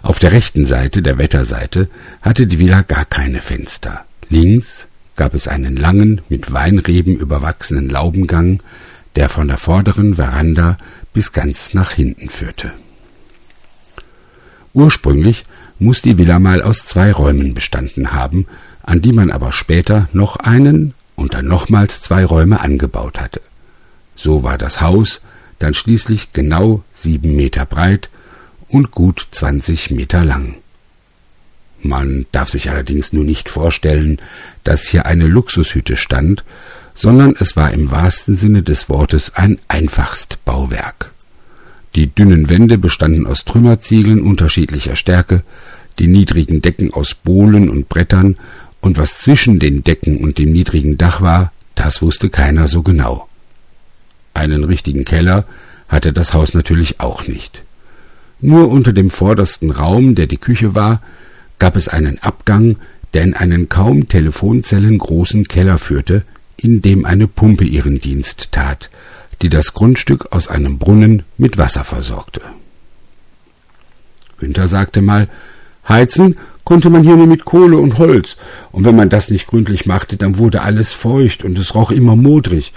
Auf 0.03 0.19
der 0.19 0.33
rechten 0.33 0.65
Seite, 0.65 1.01
der 1.01 1.17
Wetterseite, 1.17 1.87
hatte 2.21 2.45
die 2.45 2.59
Villa 2.59 2.81
gar 2.81 3.05
keine 3.05 3.41
Fenster. 3.41 4.03
Links 4.27 4.85
gab 5.15 5.33
es 5.33 5.47
einen 5.47 5.77
langen, 5.77 6.21
mit 6.27 6.51
Weinreben 6.51 7.15
überwachsenen 7.15 7.89
Laubengang, 7.89 8.61
der 9.15 9.29
von 9.29 9.47
der 9.47 9.57
vorderen 9.57 10.15
Veranda 10.15 10.77
bis 11.13 11.31
ganz 11.31 11.73
nach 11.73 11.93
hinten 11.93 12.29
führte. 12.29 12.73
Ursprünglich 14.73 15.45
muss 15.79 16.01
die 16.01 16.17
Villa 16.17 16.37
mal 16.37 16.61
aus 16.61 16.85
zwei 16.85 17.13
Räumen 17.13 17.53
bestanden 17.53 18.11
haben, 18.11 18.45
an 18.81 18.99
die 18.99 19.13
man 19.13 19.31
aber 19.31 19.53
später 19.53 20.09
noch 20.11 20.35
einen 20.35 20.93
und 21.15 21.33
dann 21.33 21.47
nochmals 21.47 22.01
zwei 22.01 22.25
Räume 22.25 22.59
angebaut 22.59 23.21
hatte. 23.21 23.39
So 24.17 24.43
war 24.43 24.57
das 24.57 24.81
Haus 24.81 25.21
dann 25.59 25.73
schließlich 25.73 26.33
genau 26.33 26.83
sieben 26.93 27.37
Meter 27.37 27.65
breit 27.65 28.09
und 28.73 28.91
gut 28.91 29.27
zwanzig 29.31 29.91
Meter 29.91 30.25
lang. 30.25 30.55
Man 31.81 32.25
darf 32.31 32.49
sich 32.49 32.69
allerdings 32.69 33.13
nur 33.13 33.23
nicht 33.23 33.49
vorstellen, 33.49 34.19
dass 34.63 34.87
hier 34.87 35.05
eine 35.05 35.27
Luxushütte 35.27 35.97
stand, 35.97 36.43
sondern 36.95 37.35
es 37.37 37.55
war 37.55 37.71
im 37.71 37.91
wahrsten 37.91 38.35
Sinne 38.35 38.63
des 38.63 38.89
Wortes 38.89 39.35
ein 39.35 39.59
Einfachstbauwerk. 39.67 41.11
Die 41.95 42.07
dünnen 42.07 42.49
Wände 42.49 42.77
bestanden 42.77 43.27
aus 43.27 43.45
Trümmerziegeln 43.45 44.21
unterschiedlicher 44.21 44.95
Stärke, 44.95 45.43
die 45.99 46.07
niedrigen 46.07 46.61
Decken 46.61 46.93
aus 46.93 47.13
Bohlen 47.13 47.69
und 47.69 47.89
Brettern, 47.89 48.37
und 48.81 48.97
was 48.97 49.19
zwischen 49.19 49.59
den 49.59 49.83
Decken 49.83 50.17
und 50.17 50.37
dem 50.37 50.51
niedrigen 50.51 50.97
Dach 50.97 51.21
war, 51.21 51.53
das 51.75 52.01
wusste 52.01 52.29
keiner 52.29 52.67
so 52.67 52.81
genau. 52.81 53.29
Einen 54.33 54.63
richtigen 54.63 55.05
Keller 55.05 55.45
hatte 55.87 56.11
das 56.11 56.33
Haus 56.33 56.53
natürlich 56.53 56.99
auch 56.99 57.27
nicht. 57.27 57.61
Nur 58.45 58.69
unter 58.69 58.91
dem 58.91 59.09
vordersten 59.09 59.71
Raum, 59.71 60.15
der 60.15 60.27
die 60.27 60.37
Küche 60.37 60.75
war, 60.75 61.01
gab 61.59 61.77
es 61.77 61.87
einen 61.87 62.19
Abgang, 62.19 62.75
der 63.13 63.23
in 63.23 63.33
einen 63.35 63.69
kaum 63.69 64.09
telefonzellengroßen 64.09 65.45
Keller 65.45 65.77
führte, 65.77 66.23
in 66.57 66.81
dem 66.81 67.05
eine 67.05 67.29
Pumpe 67.29 67.63
ihren 67.63 68.01
Dienst 68.01 68.51
tat, 68.51 68.89
die 69.41 69.47
das 69.47 69.73
Grundstück 69.73 70.33
aus 70.33 70.49
einem 70.49 70.77
Brunnen 70.77 71.23
mit 71.37 71.57
Wasser 71.57 71.85
versorgte. 71.85 72.41
Günther 74.39 74.67
sagte 74.67 75.01
mal, 75.01 75.29
heizen 75.87 76.35
konnte 76.65 76.89
man 76.89 77.03
hier 77.03 77.15
nur 77.15 77.27
mit 77.27 77.45
Kohle 77.45 77.77
und 77.77 77.97
Holz, 77.97 78.35
und 78.73 78.83
wenn 78.83 78.97
man 78.97 79.07
das 79.07 79.31
nicht 79.31 79.47
gründlich 79.47 79.85
machte, 79.85 80.17
dann 80.17 80.37
wurde 80.37 80.63
alles 80.63 80.91
feucht 80.91 81.45
und 81.45 81.57
es 81.57 81.75
roch 81.75 81.91
immer 81.91 82.17
modrig. 82.17 82.73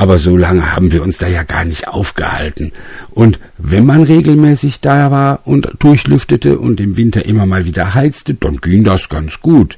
Aber 0.00 0.18
so 0.18 0.34
lange 0.34 0.74
haben 0.74 0.92
wir 0.92 1.02
uns 1.02 1.18
da 1.18 1.28
ja 1.28 1.42
gar 1.42 1.66
nicht 1.66 1.86
aufgehalten. 1.86 2.72
Und 3.10 3.38
wenn 3.58 3.84
man 3.84 4.02
regelmäßig 4.02 4.80
da 4.80 5.10
war 5.10 5.40
und 5.44 5.74
durchlüftete 5.78 6.58
und 6.58 6.80
im 6.80 6.96
Winter 6.96 7.26
immer 7.26 7.44
mal 7.44 7.66
wieder 7.66 7.92
heizte, 7.94 8.32
dann 8.32 8.62
ging 8.62 8.82
das 8.82 9.10
ganz 9.10 9.42
gut. 9.42 9.76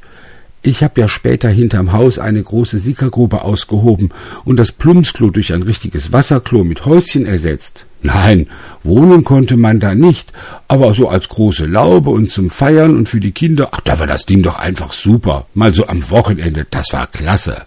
Ich 0.63 0.85
hab 0.85 0.97
ja 0.97 1.09
später 1.09 1.49
hinterm 1.49 1.91
Haus 1.91 2.21
eine 2.21 2.41
große 2.41 2.79
Sickergrube 2.79 3.43
ausgehoben 3.43 4.11
und 4.45 4.59
das 4.59 4.71
Plumpsklo 4.71 5.31
durch 5.31 5.53
ein 5.53 5.65
richtiges 5.65 6.13
Wasserklo 6.13 6.63
mit 6.63 6.87
Häuschen 6.87 7.27
ersetzt. 7.27 7.85
Nein, 8.03 8.47
wohnen 8.85 9.25
konnte 9.25 9.57
man 9.57 9.81
da 9.81 9.97
nicht, 9.97 10.31
aber 10.69 10.95
so 10.95 11.09
als 11.09 11.29
große 11.31 11.67
Laube 11.67 12.11
und 12.11 12.31
zum 12.31 12.51
Feiern 12.51 12.97
und 12.97 13.09
für 13.09 13.19
die 13.19 13.33
Kinder, 13.33 13.71
ach, 13.73 13.81
da 13.81 13.99
war 13.99 14.07
das 14.07 14.25
Ding 14.25 14.45
doch 14.45 14.57
einfach 14.57 14.93
super. 14.93 15.47
Mal 15.53 15.75
so 15.75 15.89
am 15.89 16.09
Wochenende, 16.11 16.65
das 16.71 16.93
war 16.93 17.09
klasse. 17.09 17.67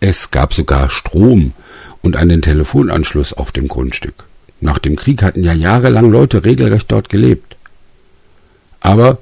Es 0.00 0.30
gab 0.30 0.54
sogar 0.54 0.90
Strom 0.90 1.52
und 2.02 2.16
einen 2.16 2.42
Telefonanschluss 2.42 3.32
auf 3.32 3.52
dem 3.52 3.68
Grundstück. 3.68 4.24
Nach 4.60 4.78
dem 4.78 4.96
Krieg 4.96 5.22
hatten 5.22 5.44
ja 5.44 5.52
jahrelang 5.52 6.10
Leute 6.10 6.44
regelrecht 6.44 6.90
dort 6.90 7.08
gelebt. 7.08 7.56
Aber 8.80 9.18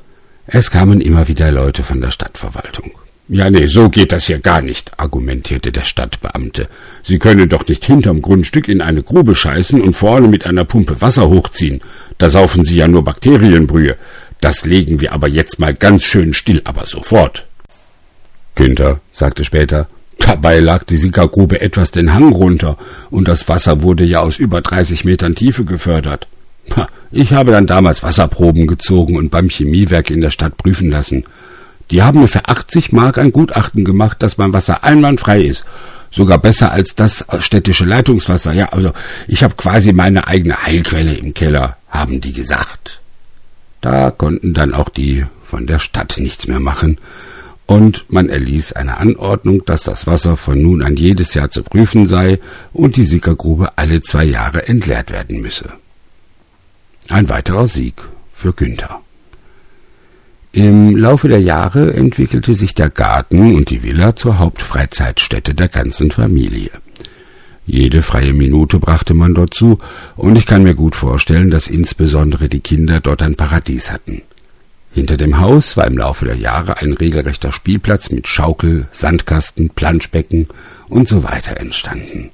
es 0.47 0.71
kamen 0.71 1.01
immer 1.01 1.29
wieder 1.29 1.51
Leute 1.51 1.83
von 1.83 2.01
der 2.01 2.11
Stadtverwaltung. 2.11 2.93
Ja, 3.29 3.51
nee, 3.51 3.67
so 3.67 3.89
geht 3.89 4.13
das 4.13 4.27
hier 4.27 4.39
gar 4.39 4.63
nicht, 4.63 4.93
argumentierte 4.99 5.73
der 5.73 5.83
Stadtbeamte. 5.83 6.69
Sie 7.03 7.19
können 7.19 7.49
doch 7.49 7.67
nicht 7.67 7.85
hinterm 7.85 8.23
Grundstück 8.23 8.69
in 8.69 8.81
eine 8.81 9.03
Grube 9.03 9.35
scheißen 9.35 9.81
und 9.81 9.95
vorne 9.95 10.29
mit 10.29 10.47
einer 10.47 10.65
Pumpe 10.65 11.01
Wasser 11.01 11.29
hochziehen. 11.29 11.81
Da 12.19 12.31
saufen 12.31 12.65
Sie 12.65 12.77
ja 12.77 12.87
nur 12.87 13.03
Bakterienbrühe. 13.03 13.97
Das 14.41 14.65
legen 14.65 15.01
wir 15.01 15.13
aber 15.13 15.27
jetzt 15.27 15.59
mal 15.59 15.75
ganz 15.75 16.05
schön 16.05 16.35
still, 16.35 16.61
aber 16.65 16.87
sofort. 16.87 17.47
Günther 18.55 19.01
sagte 19.11 19.45
später, 19.45 19.89
dabei 20.19 20.61
lag 20.61 20.85
die 20.85 20.97
Sickergrube 20.97 21.61
etwas 21.61 21.91
den 21.91 22.15
Hang 22.15 22.33
runter 22.33 22.77
und 23.11 23.29
das 23.29 23.49
Wasser 23.49 23.83
wurde 23.83 24.05
ja 24.05 24.21
aus 24.21 24.39
über 24.39 24.61
30 24.61 25.05
Metern 25.05 25.35
Tiefe 25.35 25.65
gefördert. 25.65 26.27
Ich 27.13 27.33
habe 27.33 27.53
dann 27.53 27.67
damals 27.67 28.03
Wasserproben 28.03 28.67
gezogen 28.67 29.17
und 29.17 29.31
beim 29.31 29.49
Chemiewerk 29.49 30.11
in 30.11 30.21
der 30.21 30.31
Stadt 30.31 30.57
prüfen 30.57 30.91
lassen. 30.91 31.25
Die 31.91 32.03
haben 32.03 32.21
mir 32.21 32.29
für 32.29 32.49
80 32.49 32.93
Mark 32.93 33.19
ein 33.19 33.33
Gutachten 33.33 33.85
gemacht, 33.85 34.23
dass 34.23 34.39
mein 34.39 34.53
Wasser 34.53 34.83
einwandfrei 34.83 35.41
ist. 35.41 35.65
Sogar 36.11 36.39
besser 36.39 36.73
als 36.73 36.95
das 36.95 37.25
städtische 37.41 37.85
Leitungswasser. 37.85 38.53
Ja, 38.53 38.71
also 38.71 38.93
ich 39.29 39.45
habe 39.45 39.55
quasi 39.55 39.93
meine 39.93 40.27
eigene 40.27 40.63
Heilquelle 40.63 41.15
im 41.15 41.35
Keller, 41.35 41.77
haben 41.89 42.21
die 42.21 42.33
gesagt. 42.33 43.01
Da 43.81 44.11
konnten 44.11 44.53
dann 44.53 44.75
auch 44.75 44.89
die 44.89 45.27
von 45.45 45.67
der 45.67 45.79
Stadt 45.79 46.17
nichts 46.19 46.49
mehr 46.49 46.61
machen. 46.61 46.99
Und 47.67 48.05
man 48.09 48.29
erließ 48.29 48.75
eine 48.75 48.99
Anordnung, 48.99 49.65
dass 49.65 49.83
das 49.83 50.07
Wasser 50.07 50.37
von 50.37 50.63
nun 50.63 50.83
an 50.83 50.97
jedes 50.97 51.35
Jahr 51.35 51.51
zu 51.51 51.65
prüfen 51.65 52.07
sei 52.07 52.39
und 52.73 52.97
die 52.97 53.05
Sickergrube 53.05 53.77
alle 53.77 54.03
zwei 54.03 54.25
Jahre 54.25 54.69
entleert 54.69 55.11
werden 55.11 55.41
müsse. 55.41 55.73
Ein 57.09 57.29
weiterer 57.29 57.67
Sieg 57.67 57.95
für 58.33 58.53
Günther. 58.53 59.01
Im 60.53 60.97
Laufe 60.97 61.29
der 61.29 61.41
Jahre 61.41 61.93
entwickelte 61.93 62.55
sich 62.55 62.73
der 62.75 62.89
Garten 62.89 63.55
und 63.57 63.69
die 63.69 63.83
Villa 63.83 64.17
zur 64.17 64.39
Hauptfreizeitstätte 64.39 65.55
der 65.55 65.69
ganzen 65.69 66.11
Familie. 66.11 66.71
Jede 67.67 68.01
freie 68.03 68.33
Minute 68.33 68.79
brachte 68.79 69.13
man 69.13 69.35
dort 69.35 69.55
zu, 69.55 69.81
und 70.15 70.37
ich 70.37 70.47
kann 70.47 70.63
mir 70.63 70.75
gut 70.75 70.95
vorstellen, 70.95 71.51
dass 71.51 71.67
insbesondere 71.67 72.49
die 72.49 72.61
Kinder 72.61 73.01
dort 73.01 73.23
ein 73.23 73.35
Paradies 73.35 73.91
hatten. 73.91 74.23
Hinter 74.97 75.19
dem 75.19 75.39
Haus 75.39 75.77
war 75.77 75.87
im 75.87 75.99
Laufe 75.99 76.25
der 76.25 76.37
Jahre 76.37 76.79
ein 76.79 76.95
regelrechter 76.95 77.53
Spielplatz 77.53 78.11
mit 78.13 78.27
Schaukel, 78.27 78.89
Sandkasten, 78.93 79.69
Planschbecken 79.69 80.49
und 80.89 81.07
so 81.07 81.23
weiter 81.23 81.59
entstanden. 81.61 82.31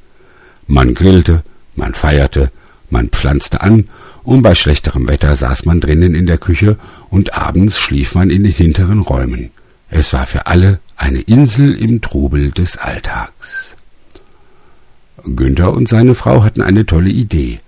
Man 0.69 0.95
grillte, 0.95 1.43
man 1.75 1.93
feierte, 1.93 2.53
man 2.89 3.09
pflanzte 3.09 3.63
an 3.63 3.87
und 4.23 4.43
bei 4.43 4.55
schlechterem 4.55 5.09
Wetter 5.09 5.35
saß 5.35 5.65
man 5.65 5.81
drinnen 5.81 6.15
in 6.15 6.27
der 6.27 6.39
Küche 6.39 6.79
und 7.11 7.35
abends 7.35 7.81
schlief 7.81 8.15
man 8.15 8.31
in 8.31 8.45
den 8.45 8.53
hinteren 8.53 9.01
Räumen. 9.01 9.51
Es 9.91 10.13
war 10.13 10.27
für 10.27 10.47
alle 10.47 10.79
eine 10.95 11.23
Insel 11.23 11.75
im 11.75 12.01
Trubel 12.01 12.53
des 12.53 12.79
Alltags. 12.79 13.75
Günther 15.25 15.73
und 15.73 15.89
seine 15.89 16.15
Frau 16.15 16.45
hatten 16.45 16.63
eine 16.63 16.87
tolle 16.87 17.11
Idee. 17.11 17.59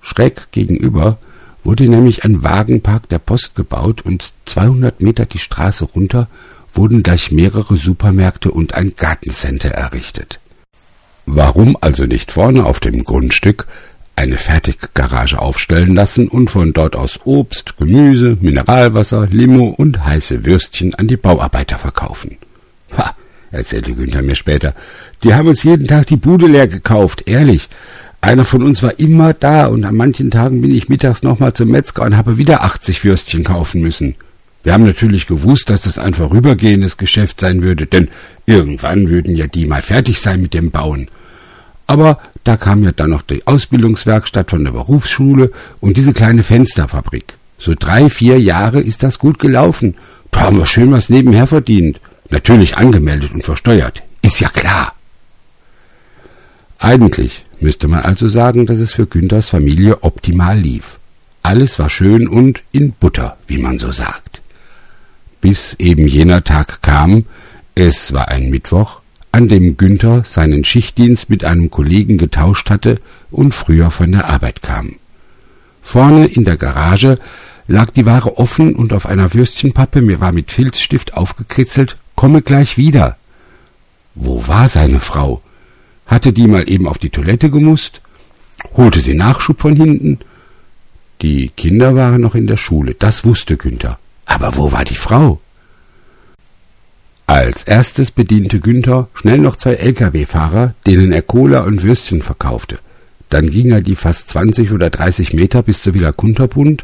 Schräg 0.00 0.50
gegenüber 0.52 1.18
wurde 1.64 1.88
nämlich 1.88 2.24
ein 2.24 2.42
Wagenpark 2.42 3.08
der 3.08 3.18
Post 3.18 3.54
gebaut 3.54 4.02
und 4.02 4.32
200 4.46 5.00
Meter 5.00 5.26
die 5.26 5.38
Straße 5.38 5.84
runter 5.84 6.28
wurden 6.72 7.02
gleich 7.02 7.30
mehrere 7.30 7.76
Supermärkte 7.76 8.50
und 8.50 8.74
ein 8.74 8.94
Gartencenter 8.96 9.70
errichtet. 9.70 10.40
Warum 11.26 11.76
also 11.80 12.06
nicht 12.06 12.32
vorne 12.32 12.64
auf 12.64 12.80
dem 12.80 13.04
Grundstück 13.04 13.66
eine 14.16 14.36
Fertiggarage 14.36 15.38
aufstellen 15.38 15.94
lassen 15.94 16.28
und 16.28 16.50
von 16.50 16.72
dort 16.72 16.94
aus 16.94 17.20
Obst, 17.24 17.78
Gemüse, 17.78 18.36
Mineralwasser, 18.40 19.26
Limo 19.28 19.68
und 19.68 20.04
heiße 20.04 20.44
Würstchen 20.44 20.94
an 20.94 21.08
die 21.08 21.16
Bauarbeiter 21.16 21.78
verkaufen. 21.78 22.36
Ha, 22.96 23.14
erzählte 23.50 23.94
Günther 23.94 24.22
mir 24.22 24.34
später, 24.34 24.74
die 25.22 25.34
haben 25.34 25.48
uns 25.48 25.62
jeden 25.62 25.86
Tag 25.86 26.06
die 26.08 26.16
Bude 26.16 26.46
leer 26.46 26.68
gekauft, 26.68 27.22
ehrlich. 27.26 27.68
Einer 28.20 28.44
von 28.44 28.62
uns 28.62 28.82
war 28.82 28.98
immer 28.98 29.32
da 29.32 29.66
und 29.66 29.84
an 29.84 29.96
manchen 29.96 30.30
Tagen 30.30 30.60
bin 30.60 30.74
ich 30.74 30.88
mittags 30.88 31.22
nochmal 31.22 31.54
zum 31.54 31.68
Metzger 31.68 32.02
und 32.02 32.16
habe 32.16 32.36
wieder 32.36 32.62
80 32.64 33.02
Würstchen 33.04 33.44
kaufen 33.44 33.80
müssen. 33.80 34.14
Wir 34.62 34.74
haben 34.74 34.84
natürlich 34.84 35.26
gewusst, 35.26 35.70
dass 35.70 35.82
das 35.82 35.98
ein 35.98 36.12
vorübergehendes 36.12 36.98
Geschäft 36.98 37.40
sein 37.40 37.62
würde, 37.62 37.86
denn 37.86 38.08
irgendwann 38.44 39.08
würden 39.08 39.34
ja 39.34 39.46
die 39.46 39.64
mal 39.64 39.80
fertig 39.80 40.20
sein 40.20 40.42
mit 40.42 40.52
dem 40.52 40.70
Bauen. 40.70 41.08
Aber 41.86 42.20
da 42.44 42.58
kam 42.58 42.84
ja 42.84 42.92
dann 42.92 43.10
noch 43.10 43.22
die 43.22 43.46
Ausbildungswerkstatt 43.46 44.50
von 44.50 44.64
der 44.64 44.72
Berufsschule 44.72 45.50
und 45.80 45.96
diese 45.96 46.12
kleine 46.12 46.42
Fensterfabrik. 46.42 47.34
So 47.58 47.74
drei, 47.78 48.10
vier 48.10 48.38
Jahre 48.38 48.80
ist 48.80 49.02
das 49.02 49.18
gut 49.18 49.38
gelaufen. 49.38 49.96
Da 50.30 50.40
haben 50.40 50.58
wir 50.58 50.66
schön 50.66 50.92
was 50.92 51.08
nebenher 51.08 51.46
verdient. 51.46 52.00
Natürlich 52.28 52.76
angemeldet 52.76 53.32
und 53.32 53.44
versteuert. 53.44 54.02
Ist 54.22 54.40
ja 54.40 54.48
klar. 54.48 54.94
Eigentlich 56.78 57.44
müsste 57.62 57.88
man 57.88 58.00
also 58.00 58.28
sagen, 58.28 58.66
dass 58.66 58.78
es 58.78 58.92
für 58.92 59.06
Günthers 59.06 59.50
Familie 59.50 60.02
optimal 60.02 60.58
lief. 60.58 60.98
Alles 61.42 61.78
war 61.78 61.90
schön 61.90 62.28
und 62.28 62.62
in 62.72 62.92
Butter, 62.92 63.36
wie 63.46 63.58
man 63.58 63.78
so 63.78 63.92
sagt. 63.92 64.42
Bis 65.40 65.74
eben 65.78 66.06
jener 66.06 66.44
Tag 66.44 66.82
kam, 66.82 67.24
Es 67.74 68.12
war 68.12 68.28
ein 68.28 68.50
Mittwoch, 68.50 69.00
an 69.32 69.48
dem 69.48 69.76
Günther 69.76 70.24
seinen 70.24 70.64
Schichtdienst 70.64 71.30
mit 71.30 71.44
einem 71.44 71.70
Kollegen 71.70 72.18
getauscht 72.18 72.68
hatte 72.68 73.00
und 73.30 73.54
früher 73.54 73.90
von 73.90 74.12
der 74.12 74.28
Arbeit 74.28 74.60
kam. 74.60 74.96
Vorne 75.82 76.26
in 76.26 76.44
der 76.44 76.56
Garage 76.56 77.18
lag 77.68 77.90
die 77.90 78.04
Ware 78.04 78.38
offen 78.38 78.74
und 78.74 78.92
auf 78.92 79.06
einer 79.06 79.32
Würstchenpappe 79.32 80.02
mir 80.02 80.20
war 80.20 80.32
mit 80.32 80.50
Filzstift 80.50 81.14
aufgekritzelt, 81.14 81.96
komme 82.16 82.42
gleich 82.42 82.76
wieder. 82.76 83.16
Wo 84.14 84.46
war 84.46 84.68
seine 84.68 85.00
Frau? 85.00 85.40
Hatte 86.10 86.32
die 86.32 86.48
mal 86.48 86.68
eben 86.68 86.88
auf 86.88 86.98
die 86.98 87.10
Toilette 87.10 87.50
gemusst? 87.50 88.00
Holte 88.76 89.00
sie 89.00 89.14
Nachschub 89.14 89.60
von 89.60 89.76
hinten? 89.76 90.18
Die 91.22 91.50
Kinder 91.56 91.94
waren 91.94 92.20
noch 92.20 92.34
in 92.34 92.48
der 92.48 92.56
Schule, 92.56 92.94
das 92.98 93.24
wusste 93.24 93.56
Günther. 93.56 93.98
Aber 94.26 94.56
wo 94.56 94.72
war 94.72 94.84
die 94.84 94.96
Frau? 94.96 95.40
Als 97.26 97.62
erstes 97.62 98.10
bediente 98.10 98.58
Günther 98.58 99.06
schnell 99.14 99.38
noch 99.38 99.54
zwei 99.54 99.74
Lkw-Fahrer, 99.74 100.74
denen 100.84 101.12
er 101.12 101.22
Cola 101.22 101.60
und 101.60 101.84
Würstchen 101.84 102.22
verkaufte. 102.22 102.80
Dann 103.28 103.52
ging 103.52 103.70
er 103.70 103.80
die 103.80 103.94
fast 103.94 104.30
zwanzig 104.30 104.72
oder 104.72 104.90
dreißig 104.90 105.32
Meter 105.32 105.62
bis 105.62 105.80
zur 105.82 105.94
Villa 105.94 106.10
Kunterbund, 106.10 106.82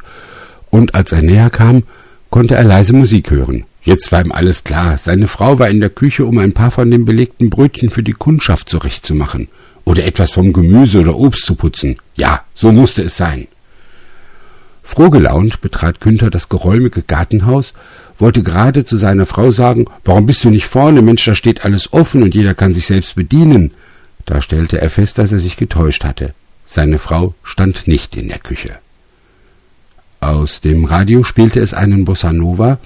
und 0.70 0.94
als 0.94 1.10
er 1.10 1.22
näher 1.22 1.50
kam, 1.50 1.82
konnte 2.30 2.54
er 2.54 2.62
leise 2.62 2.92
Musik 2.92 3.32
hören. 3.32 3.64
Jetzt 3.86 4.10
war 4.10 4.20
ihm 4.20 4.32
alles 4.32 4.64
klar. 4.64 4.98
Seine 4.98 5.28
Frau 5.28 5.60
war 5.60 5.70
in 5.70 5.78
der 5.78 5.90
Küche, 5.90 6.26
um 6.26 6.38
ein 6.38 6.52
paar 6.52 6.72
von 6.72 6.90
den 6.90 7.04
belegten 7.04 7.50
Brötchen 7.50 7.88
für 7.88 8.02
die 8.02 8.14
Kundschaft 8.14 8.68
zurechtzumachen 8.68 9.46
oder 9.84 10.04
etwas 10.04 10.32
vom 10.32 10.52
Gemüse 10.52 10.98
oder 10.98 11.16
Obst 11.16 11.46
zu 11.46 11.54
putzen. 11.54 11.96
Ja, 12.16 12.42
so 12.52 12.72
musste 12.72 13.02
es 13.02 13.16
sein. 13.16 13.46
Frohgelaunt 14.82 15.60
betrat 15.60 16.00
Günther 16.00 16.30
das 16.30 16.48
geräumige 16.48 17.02
Gartenhaus, 17.02 17.74
wollte 18.18 18.42
gerade 18.42 18.84
zu 18.84 18.96
seiner 18.96 19.24
Frau 19.24 19.52
sagen, 19.52 19.84
warum 20.04 20.26
bist 20.26 20.42
du 20.42 20.50
nicht 20.50 20.66
vorne, 20.66 21.00
Mensch, 21.00 21.24
da 21.24 21.36
steht 21.36 21.64
alles 21.64 21.92
offen 21.92 22.24
und 22.24 22.34
jeder 22.34 22.54
kann 22.54 22.74
sich 22.74 22.86
selbst 22.86 23.14
bedienen. 23.14 23.70
Da 24.24 24.42
stellte 24.42 24.80
er 24.80 24.90
fest, 24.90 25.18
dass 25.18 25.30
er 25.30 25.38
sich 25.38 25.56
getäuscht 25.56 26.02
hatte. 26.02 26.34
Seine 26.64 26.98
Frau 26.98 27.34
stand 27.44 27.86
nicht 27.86 28.16
in 28.16 28.26
der 28.26 28.40
Küche. 28.40 28.78
Aus 30.18 30.60
dem 30.60 30.86
Radio 30.86 31.22
spielte 31.22 31.60
es 31.60 31.72
einen 31.72 32.04
Bossa 32.04 32.32
Nova, 32.32 32.78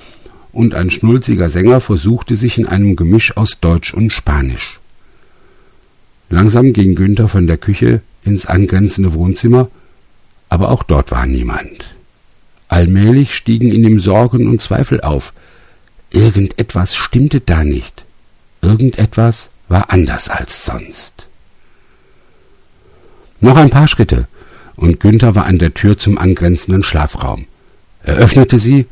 und 0.52 0.74
ein 0.74 0.90
schnulziger 0.90 1.48
Sänger 1.48 1.80
versuchte 1.80 2.36
sich 2.36 2.58
in 2.58 2.66
einem 2.66 2.96
Gemisch 2.96 3.36
aus 3.36 3.60
Deutsch 3.60 3.94
und 3.94 4.12
Spanisch. 4.12 4.78
Langsam 6.28 6.72
ging 6.72 6.94
Günther 6.94 7.28
von 7.28 7.46
der 7.46 7.56
Küche 7.56 8.02
ins 8.24 8.46
angrenzende 8.46 9.14
Wohnzimmer, 9.14 9.68
aber 10.48 10.70
auch 10.70 10.82
dort 10.82 11.10
war 11.10 11.26
niemand. 11.26 11.94
Allmählich 12.68 13.34
stiegen 13.34 13.72
in 13.72 13.84
ihm 13.84 14.00
Sorgen 14.00 14.48
und 14.48 14.60
Zweifel 14.60 15.00
auf. 15.00 15.32
Irgendetwas 16.10 16.94
stimmte 16.94 17.40
da 17.40 17.64
nicht. 17.64 18.04
Irgendetwas 18.62 19.48
war 19.68 19.90
anders 19.90 20.28
als 20.28 20.64
sonst. 20.64 21.26
Noch 23.40 23.56
ein 23.56 23.70
paar 23.70 23.88
Schritte, 23.88 24.28
und 24.76 25.00
Günther 25.00 25.34
war 25.34 25.46
an 25.46 25.58
der 25.58 25.74
Tür 25.74 25.98
zum 25.98 26.18
angrenzenden 26.18 26.82
Schlafraum. 26.82 27.46
Er 28.02 28.16
öffnete 28.16 28.58
sie 28.58 28.86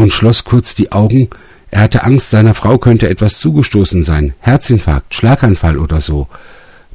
und 0.00 0.12
schloss 0.12 0.44
kurz 0.44 0.74
die 0.74 0.92
Augen. 0.92 1.28
Er 1.70 1.82
hatte 1.82 2.04
Angst, 2.04 2.30
seiner 2.30 2.54
Frau 2.54 2.78
könnte 2.78 3.08
etwas 3.08 3.38
zugestoßen 3.38 4.02
sein. 4.04 4.34
Herzinfarkt, 4.40 5.14
Schlaganfall 5.14 5.78
oder 5.78 6.00
so. 6.00 6.26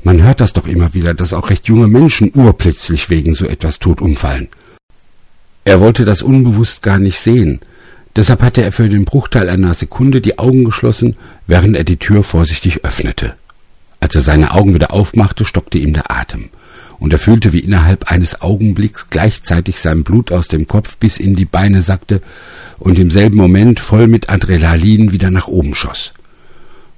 Man 0.03 0.21
hört 0.21 0.41
das 0.41 0.53
doch 0.53 0.67
immer 0.67 0.93
wieder, 0.93 1.13
dass 1.13 1.33
auch 1.33 1.49
recht 1.49 1.67
junge 1.67 1.87
Menschen 1.87 2.31
urplötzlich 2.33 3.09
wegen 3.09 3.33
so 3.33 3.45
etwas 3.45 3.79
tot 3.79 4.01
umfallen. 4.01 4.49
Er 5.63 5.79
wollte 5.79 6.05
das 6.05 6.21
unbewusst 6.21 6.81
gar 6.81 6.99
nicht 6.99 7.19
sehen. 7.19 7.59
Deshalb 8.15 8.41
hatte 8.41 8.63
er 8.63 8.71
für 8.71 8.89
den 8.89 9.05
Bruchteil 9.05 9.49
einer 9.49 9.73
Sekunde 9.73 10.21
die 10.21 10.37
Augen 10.39 10.63
geschlossen, 10.63 11.15
während 11.47 11.75
er 11.75 11.83
die 11.83 11.97
Tür 11.97 12.23
vorsichtig 12.23 12.85
öffnete. 12.85 13.35
Als 13.99 14.15
er 14.15 14.21
seine 14.21 14.51
Augen 14.51 14.73
wieder 14.73 14.93
aufmachte, 14.93 15.45
stockte 15.45 15.77
ihm 15.77 15.93
der 15.93 16.11
Atem, 16.11 16.49
und 16.99 17.13
er 17.13 17.19
fühlte, 17.19 17.53
wie 17.53 17.59
innerhalb 17.59 18.11
eines 18.11 18.41
Augenblicks 18.41 19.09
gleichzeitig 19.09 19.79
sein 19.79 20.03
Blut 20.03 20.31
aus 20.31 20.47
dem 20.47 20.67
Kopf 20.67 20.97
bis 20.97 21.17
in 21.17 21.35
die 21.35 21.45
Beine 21.45 21.81
sackte 21.81 22.21
und 22.77 22.99
im 22.99 23.11
selben 23.11 23.37
Moment 23.37 23.79
voll 23.79 24.07
mit 24.07 24.29
Adrenalin 24.29 25.11
wieder 25.11 25.31
nach 25.31 25.47
oben 25.47 25.75
schoss. 25.75 26.13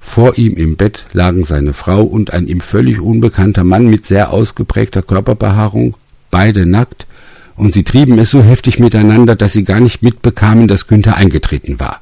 Vor 0.00 0.38
ihm 0.38 0.56
im 0.56 0.76
Bett 0.76 1.06
lagen 1.12 1.44
seine 1.44 1.74
Frau 1.74 2.02
und 2.02 2.32
ein 2.32 2.46
ihm 2.46 2.60
völlig 2.60 3.00
unbekannter 3.00 3.62
Mann 3.62 3.88
mit 3.88 4.06
sehr 4.06 4.32
ausgeprägter 4.32 5.02
Körperbehaarung, 5.02 5.96
beide 6.30 6.66
nackt, 6.66 7.06
und 7.56 7.74
sie 7.74 7.82
trieben 7.82 8.18
es 8.18 8.30
so 8.30 8.40
heftig 8.42 8.78
miteinander, 8.78 9.34
dass 9.34 9.52
sie 9.52 9.64
gar 9.64 9.80
nicht 9.80 10.02
mitbekamen, 10.02 10.68
dass 10.68 10.86
Günther 10.86 11.16
eingetreten 11.16 11.80
war. 11.80 12.00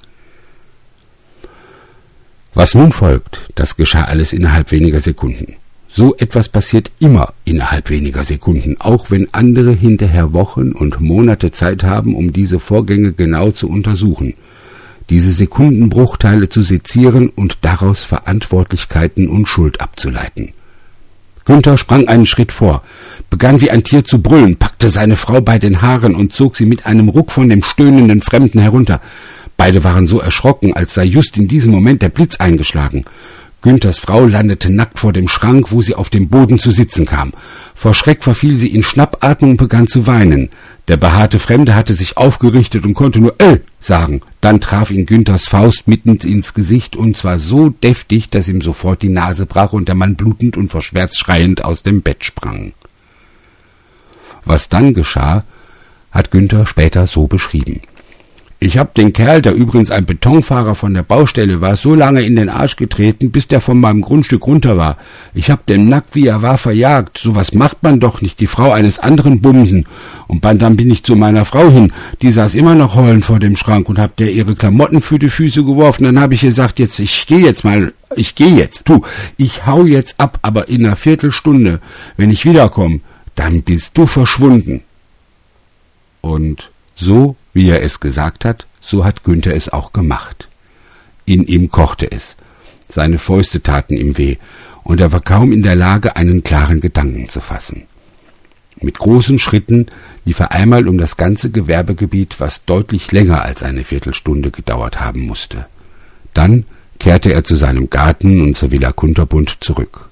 Was 2.55 2.75
nun 2.75 2.93
folgt, 2.93 3.41
das 3.55 3.77
geschah 3.77 4.05
alles 4.05 4.33
innerhalb 4.33 4.71
weniger 4.71 5.01
Sekunden. 5.01 5.57
So 5.97 6.15
etwas 6.17 6.51
passiert 6.51 6.93
immer 7.01 7.33
innerhalb 7.47 7.89
weniger 7.89 8.23
Sekunden, 8.23 8.77
auch 8.79 9.11
wenn 9.11 9.33
andere 9.33 9.73
hinterher 9.73 10.35
Wochen 10.35 10.73
und 10.73 11.01
Monate 11.01 11.51
Zeit 11.51 11.85
haben, 11.85 12.15
um 12.15 12.35
diese 12.35 12.61
Vorgänge 12.61 13.13
genau 13.13 13.51
zu 13.51 13.69
untersuchen 13.69 14.35
diese 15.11 15.33
Sekundenbruchteile 15.33 16.49
zu 16.49 16.63
sezieren 16.63 17.29
und 17.29 17.59
daraus 17.63 18.05
Verantwortlichkeiten 18.05 19.29
und 19.29 19.47
Schuld 19.47 19.81
abzuleiten. 19.81 20.53
Günther 21.45 21.79
sprang 21.79 22.09
einen 22.09 22.27
Schritt 22.27 22.51
vor, 22.51 22.83
begann 23.31 23.61
wie 23.61 23.71
ein 23.71 23.85
Tier 23.85 24.05
zu 24.05 24.21
brüllen, 24.21 24.57
packte 24.57 24.91
seine 24.91 25.15
Frau 25.15 25.41
bei 25.41 25.59
den 25.59 25.81
Haaren 25.81 26.17
und 26.17 26.33
zog 26.33 26.57
sie 26.57 26.67
mit 26.67 26.87
einem 26.87 27.09
Ruck 27.09 27.31
von 27.31 27.49
dem 27.49 27.63
stöhnenden 27.63 28.21
Fremden 28.21 28.59
herunter. 28.59 29.01
Beide 29.57 29.85
waren 29.85 30.09
so 30.09 30.19
erschrocken, 30.19 30.75
als 30.75 30.95
sei 30.95 31.05
just 31.05 31.39
in 31.39 31.47
diesem 31.47 31.71
Moment 31.71 32.03
der 32.03 32.09
Blitz 32.09 32.37
eingeschlagen. 32.37 33.05
Günthers 33.63 33.99
Frau 33.99 34.27
landete 34.27 34.71
nackt 34.71 34.99
vor 34.99 35.13
dem 35.13 35.29
Schrank, 35.29 35.73
wo 35.73 35.83
sie 35.83 35.95
auf 35.95 36.09
dem 36.11 36.29
Boden 36.29 36.59
zu 36.59 36.71
sitzen 36.71 37.05
kam. 37.05 37.33
Vor 37.75 37.95
Schreck 37.95 38.23
verfiel 38.23 38.59
sie 38.59 38.69
in 38.69 38.83
Schnappatmung 38.83 39.53
und 39.53 39.57
begann 39.57 39.89
zu 39.89 40.07
weinen. 40.07 40.51
Der 40.89 40.97
behaarte 40.97 41.39
Fremde 41.39 41.75
hatte 41.75 41.95
sich 41.95 42.17
aufgerichtet 42.17 42.85
und 42.85 42.95
konnte 42.95 43.19
nur 43.19 43.35
äh 43.41 43.59
sagen. 43.81 44.21
Dann 44.41 44.61
traf 44.61 44.91
ihn 44.91 45.07
Günthers 45.07 45.49
Faust 45.49 45.89
mitten 45.89 46.17
ins 46.17 46.55
Gesicht 46.55 46.95
und 46.95 47.17
zwar 47.17 47.39
so 47.39 47.71
deftig, 47.71 48.31
dass 48.31 48.49
ihm 48.49 48.61
sofort 48.61 49.03
die 49.03 49.09
Nase 49.09 49.47
brach 49.47 49.73
und 49.73 49.89
der 49.89 49.97
Mann 49.97 50.15
blutend 50.15 50.57
und 50.57 50.71
vor 50.71 50.83
Schmerz 50.83 51.17
schreiend 51.17 51.65
aus 51.65 51.83
dem 51.83 52.03
Bett 52.03 52.25
sprang. 52.25 52.73
Was 54.45 54.69
dann 54.69 54.95
geschah, 54.95 55.45
hat 56.13 56.31
Günther 56.31 56.67
später 56.67 57.07
so 57.09 57.27
beschrieben. 57.27 57.81
Ich 58.59 58.79
hab 58.79 58.95
den 58.95 59.13
Kerl, 59.13 59.43
der 59.43 59.55
übrigens 59.55 59.91
ein 59.91 60.07
Betonfahrer 60.07 60.75
von 60.75 60.95
der 60.95 61.03
Baustelle 61.03 61.61
war, 61.61 61.77
so 61.77 61.95
lange 61.95 62.23
in 62.23 62.37
den 62.37 62.49
Arsch 62.49 62.77
getreten, 62.77 63.31
bis 63.31 63.47
der 63.47 63.61
von 63.61 63.79
meinem 63.79 64.01
Grundstück 64.01 64.47
runter 64.47 64.79
war. 64.79 64.97
Ich 65.35 65.51
hab 65.51 65.67
den 65.67 65.91
nackt, 65.91 66.15
wie 66.15 66.27
er 66.27 66.41
war, 66.41 66.57
verjagt. 66.57 67.19
So 67.19 67.35
was 67.35 67.53
macht 67.53 67.83
man 67.83 68.01
doch 68.01 68.23
nicht, 68.23 68.41
die 68.41 68.47
Frau 68.47 68.73
eines 68.73 68.99
anderen 68.99 69.43
bumsen. 69.43 69.87
Und 70.27 70.43
dann 70.43 70.77
bin 70.77 70.91
ich 70.91 71.05
zu 71.05 71.17
meiner 71.17 71.45
Frau 71.45 71.71
hin, 71.71 71.93
die 72.23 72.31
saß 72.31 72.55
immer 72.55 72.75
noch 72.75 72.95
heulend 72.95 73.27
vor 73.27 73.41
dem 73.41 73.57
Schrank 73.57 73.91
und 73.91 73.99
hab 73.99 74.17
der 74.17 74.33
ihre 74.33 74.57
Klamotten 74.57 75.03
für 75.03 75.19
die 75.19 75.29
Füße 75.29 75.63
geworfen. 75.63 76.05
Dann 76.05 76.19
hab 76.19 76.33
ich 76.33 76.41
gesagt, 76.41 76.79
jetzt, 76.79 76.99
ich 76.99 77.27
geh 77.27 77.37
jetzt 77.37 77.63
mal, 77.63 77.93
ich 78.15 78.37
geh 78.37 78.49
jetzt. 78.49 78.89
Du, 78.89 79.03
ich 79.37 79.67
hau 79.67 79.85
jetzt 79.85 80.19
ab, 80.19 80.39
aber 80.41 80.69
in 80.69 80.87
einer 80.87 80.97
Viertelstunde, 80.97 81.81
wenn 82.17 82.31
ich 82.31 82.47
wiederkomme, 82.47 83.01
dann 83.35 83.63
bist 83.63 83.99
du 83.99 84.07
verschwunden. 84.07 84.83
Und 86.23 86.71
so 86.95 87.37
wie 87.57 87.71
er 87.71 87.83
es 87.83 88.01
gesagt 88.01 88.45
hat, 88.45 88.67
so 88.83 89.03
hat 89.03 89.25
Günther 89.25 89.55
es 89.55 89.71
auch 89.71 89.95
gemacht. 89.95 90.47
In 91.25 91.47
ihm 91.47 91.71
kochte 91.71 92.13
es. 92.13 92.37
Seine 92.87 93.19
Fäuste 93.19 93.63
taten 93.63 93.97
ihm 93.97 94.19
weh, 94.19 94.37
und 94.85 95.01
er 95.01 95.11
war 95.11 95.23
kaum 95.23 95.53
in 95.53 95.63
der 95.63 95.75
Lage, 95.75 96.17
einen 96.17 96.45
klaren 96.45 96.83
Gedanken 96.83 97.31
zu 97.31 97.41
fassen. 97.41 97.87
Mit 98.79 98.99
großen 98.99 99.39
Schritten 99.39 99.87
lief 100.27 100.39
er 100.39 100.53
einmal 100.53 100.87
um 100.87 100.99
das 100.99 101.17
ganze 101.17 101.51
Gewerbegebiet, 101.51 102.41
was 102.41 102.67
deutlich 102.67 103.11
länger 103.11 103.41
als 103.41 103.63
eine 103.63 103.85
Viertelstunde 103.85 104.51
gedauert 104.51 105.01
haben 105.01 105.23
musste. 105.27 105.65
Dann 106.35 106.67
kehrte 106.99 107.33
er 107.33 107.43
zu 107.43 107.57
seinem 107.57 107.89
Garten 107.89 108.43
und 108.43 108.55
zur 108.55 108.71
Villa 108.71 108.93
Kunterbund 108.93 109.65
zurück. 109.65 110.11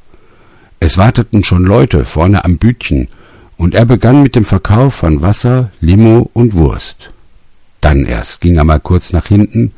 Es 0.81 0.97
warteten 0.97 1.45
schon 1.45 1.65
Leute 1.65 2.07
vorne 2.07 2.43
am 2.43 2.57
Bütchen, 2.57 3.09
und 3.59 3.75
er 3.75 3.85
begann 3.85 4.23
mit 4.23 4.35
dem 4.35 4.47
Verkauf 4.47 4.95
von 4.95 5.21
Wasser, 5.21 5.71
Limo 5.83 6.31
und 6.33 6.55
Wurst. 6.55 7.11
Dann 7.85 8.07
erst 8.07 8.41
ging 8.41 8.57
er 8.57 8.65
mal 8.65 8.81
kurz 8.81 9.13
nach 9.13 9.27
hinten. 9.27 9.73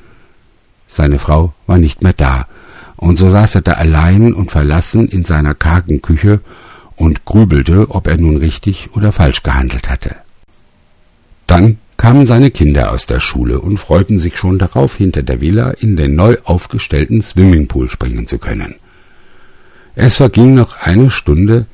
Seine 0.87 1.19
Frau 1.19 1.55
war 1.66 1.77
nicht 1.77 2.05
mehr 2.05 2.12
da, 2.12 2.47
und 2.95 3.16
so 3.16 3.29
saß 3.29 3.57
er 3.57 3.62
da 3.62 3.73
allein 3.73 4.33
und 4.33 4.53
verlassen 4.53 5.09
in 5.09 5.25
seiner 5.25 5.55
kargen 5.55 6.03
Küche 6.03 6.40
und 6.95 7.25
grübelte, 7.25 7.90
ob 7.90 8.07
er 8.07 8.16
nun 8.16 8.37
richtig 8.37 8.90
oder 8.95 9.11
falsch 9.11 9.42
gehandelt 9.42 9.88
hatte. 9.88 10.14
Dann 11.49 11.79
kamen 11.97 12.29
seine 12.29 12.53
Kinder 12.53 12.92
aus 12.92 13.07
der 13.07 13.19
Schule 13.19 13.61
und 13.61 13.79
freuten 13.79 14.21
sich 14.21 14.37
schon 14.37 14.61
darauf, 14.61 14.95
hinter 14.95 15.25
der 15.25 15.40
Villa 15.40 15.71
in 15.71 15.97
den 15.97 16.14
neu 16.14 16.37
aufgestellten 16.45 17.23
Swimmingpool 17.23 17.90
springen 17.90 18.29
zu 18.29 18.38
können. 18.38 18.77
Es 19.97 20.14
verging 20.14 20.55
noch 20.55 20.79
eine 20.79 21.11
Stunde, 21.11 21.66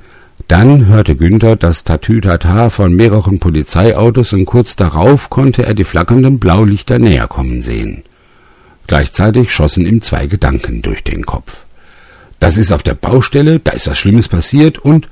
dann 0.52 0.84
hörte 0.84 1.16
Günther 1.16 1.56
das 1.56 1.82
Tatütata 1.82 2.68
von 2.68 2.94
mehreren 2.94 3.38
Polizeiautos 3.38 4.34
und 4.34 4.44
kurz 4.44 4.76
darauf 4.76 5.30
konnte 5.30 5.64
er 5.64 5.72
die 5.72 5.84
flackernden 5.84 6.40
Blaulichter 6.40 6.98
näher 6.98 7.26
kommen 7.26 7.62
sehen. 7.62 8.02
Gleichzeitig 8.86 9.50
schossen 9.50 9.86
ihm 9.86 10.02
zwei 10.02 10.26
Gedanken 10.26 10.82
durch 10.82 11.04
den 11.04 11.24
Kopf. 11.24 11.64
Das 12.38 12.58
ist 12.58 12.70
auf 12.70 12.82
der 12.82 12.92
Baustelle, 12.92 13.60
da 13.60 13.70
ist 13.70 13.86
was 13.86 13.98
Schlimmes 13.98 14.28
passiert 14.28 14.76
und 14.76 15.08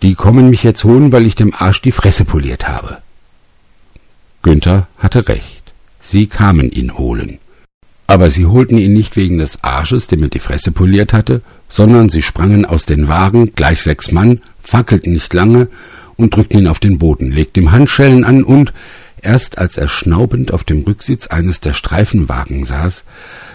die 0.00 0.14
kommen 0.14 0.48
mich 0.48 0.62
jetzt 0.62 0.82
holen, 0.84 1.12
weil 1.12 1.26
ich 1.26 1.34
dem 1.34 1.52
Arsch 1.52 1.82
die 1.82 1.92
Fresse 1.92 2.24
poliert 2.24 2.66
habe. 2.66 3.02
Günther 4.40 4.88
hatte 4.96 5.28
recht. 5.28 5.74
Sie 6.00 6.26
kamen 6.26 6.70
ihn 6.70 6.96
holen. 6.96 7.38
Aber 8.06 8.30
sie 8.30 8.46
holten 8.46 8.78
ihn 8.78 8.94
nicht 8.94 9.16
wegen 9.16 9.36
des 9.36 9.62
Arsches, 9.62 10.06
dem 10.06 10.22
er 10.22 10.28
die 10.30 10.38
Fresse 10.38 10.72
poliert 10.72 11.12
hatte, 11.12 11.42
sondern 11.68 12.08
sie 12.08 12.22
sprangen 12.22 12.64
aus 12.64 12.86
den 12.86 13.08
Wagen, 13.08 13.52
gleich 13.54 13.82
sechs 13.82 14.10
Mann, 14.12 14.40
fackelten 14.64 15.12
nicht 15.12 15.32
lange 15.32 15.68
und 16.16 16.34
drückten 16.34 16.60
ihn 16.60 16.68
auf 16.68 16.78
den 16.78 16.98
Boden, 16.98 17.30
legten 17.30 17.64
ihm 17.64 17.72
Handschellen 17.72 18.24
an 18.24 18.44
und, 18.44 18.72
erst 19.20 19.58
als 19.58 19.76
er 19.76 19.88
schnaubend 19.88 20.52
auf 20.52 20.64
dem 20.64 20.82
Rücksitz 20.82 21.26
eines 21.28 21.60
der 21.60 21.74
Streifenwagen 21.74 22.64
saß, 22.64 23.04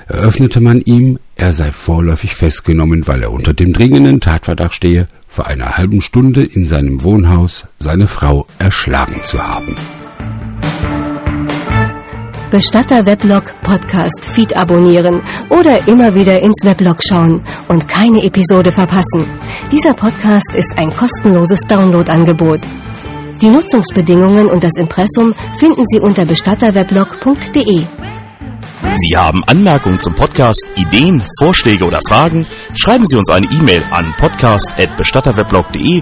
eröffnete 0.08 0.60
man 0.60 0.82
ihm, 0.82 1.20
er 1.36 1.54
sei 1.54 1.72
vorläufig 1.72 2.36
festgenommen, 2.36 3.08
weil 3.08 3.22
er 3.22 3.32
unter 3.32 3.54
dem 3.54 3.74
dringenden 3.74 4.20
Tatverdacht 4.20 4.74
stehe, 4.74 5.08
vor 5.28 5.48
einer 5.48 5.78
halben 5.78 6.02
Stunde 6.02 6.44
in 6.44 6.66
seinem 6.66 7.04
Wohnhaus 7.04 7.66
seine 7.78 8.08
Frau 8.08 8.48
erschlagen 8.58 9.24
zu 9.24 9.42
haben. 9.42 9.76
Bestatter 12.52 13.06
Weblog 13.06 13.54
Podcast 13.62 14.26
Feed 14.34 14.56
abonnieren 14.56 15.22
oder 15.50 15.88
immer 15.88 16.16
wieder 16.16 16.42
ins 16.42 16.66
Weblog 16.66 17.04
schauen 17.08 17.44
und 17.68 17.88
keine 17.88 18.24
Episode 18.24 18.72
verpassen. 18.72 19.26
Dieser 19.72 19.94
Podcast 19.94 20.56
ist 20.56 20.72
ein 20.78 20.90
kostenloses 20.90 21.62
Downloadangebot. 21.68 22.62
Die 23.42 23.50
Nutzungsbedingungen 23.50 24.48
und 24.48 24.64
das 24.64 24.76
Impressum 24.78 25.36
finden 25.60 25.86
Sie 25.88 26.00
unter 26.00 26.26
bestatterweblog.de. 26.26 27.84
Sie 28.96 29.16
haben 29.16 29.44
Anmerkungen 29.46 30.00
zum 30.00 30.16
Podcast, 30.16 30.66
Ideen, 30.76 31.24
Vorschläge 31.40 31.86
oder 31.86 32.02
Fragen? 32.02 32.46
Schreiben 32.74 33.06
Sie 33.06 33.16
uns 33.16 33.30
eine 33.30 33.48
E-Mail 33.48 33.84
an 33.92 34.14
podcast@bestatterweblog.de 34.18 36.02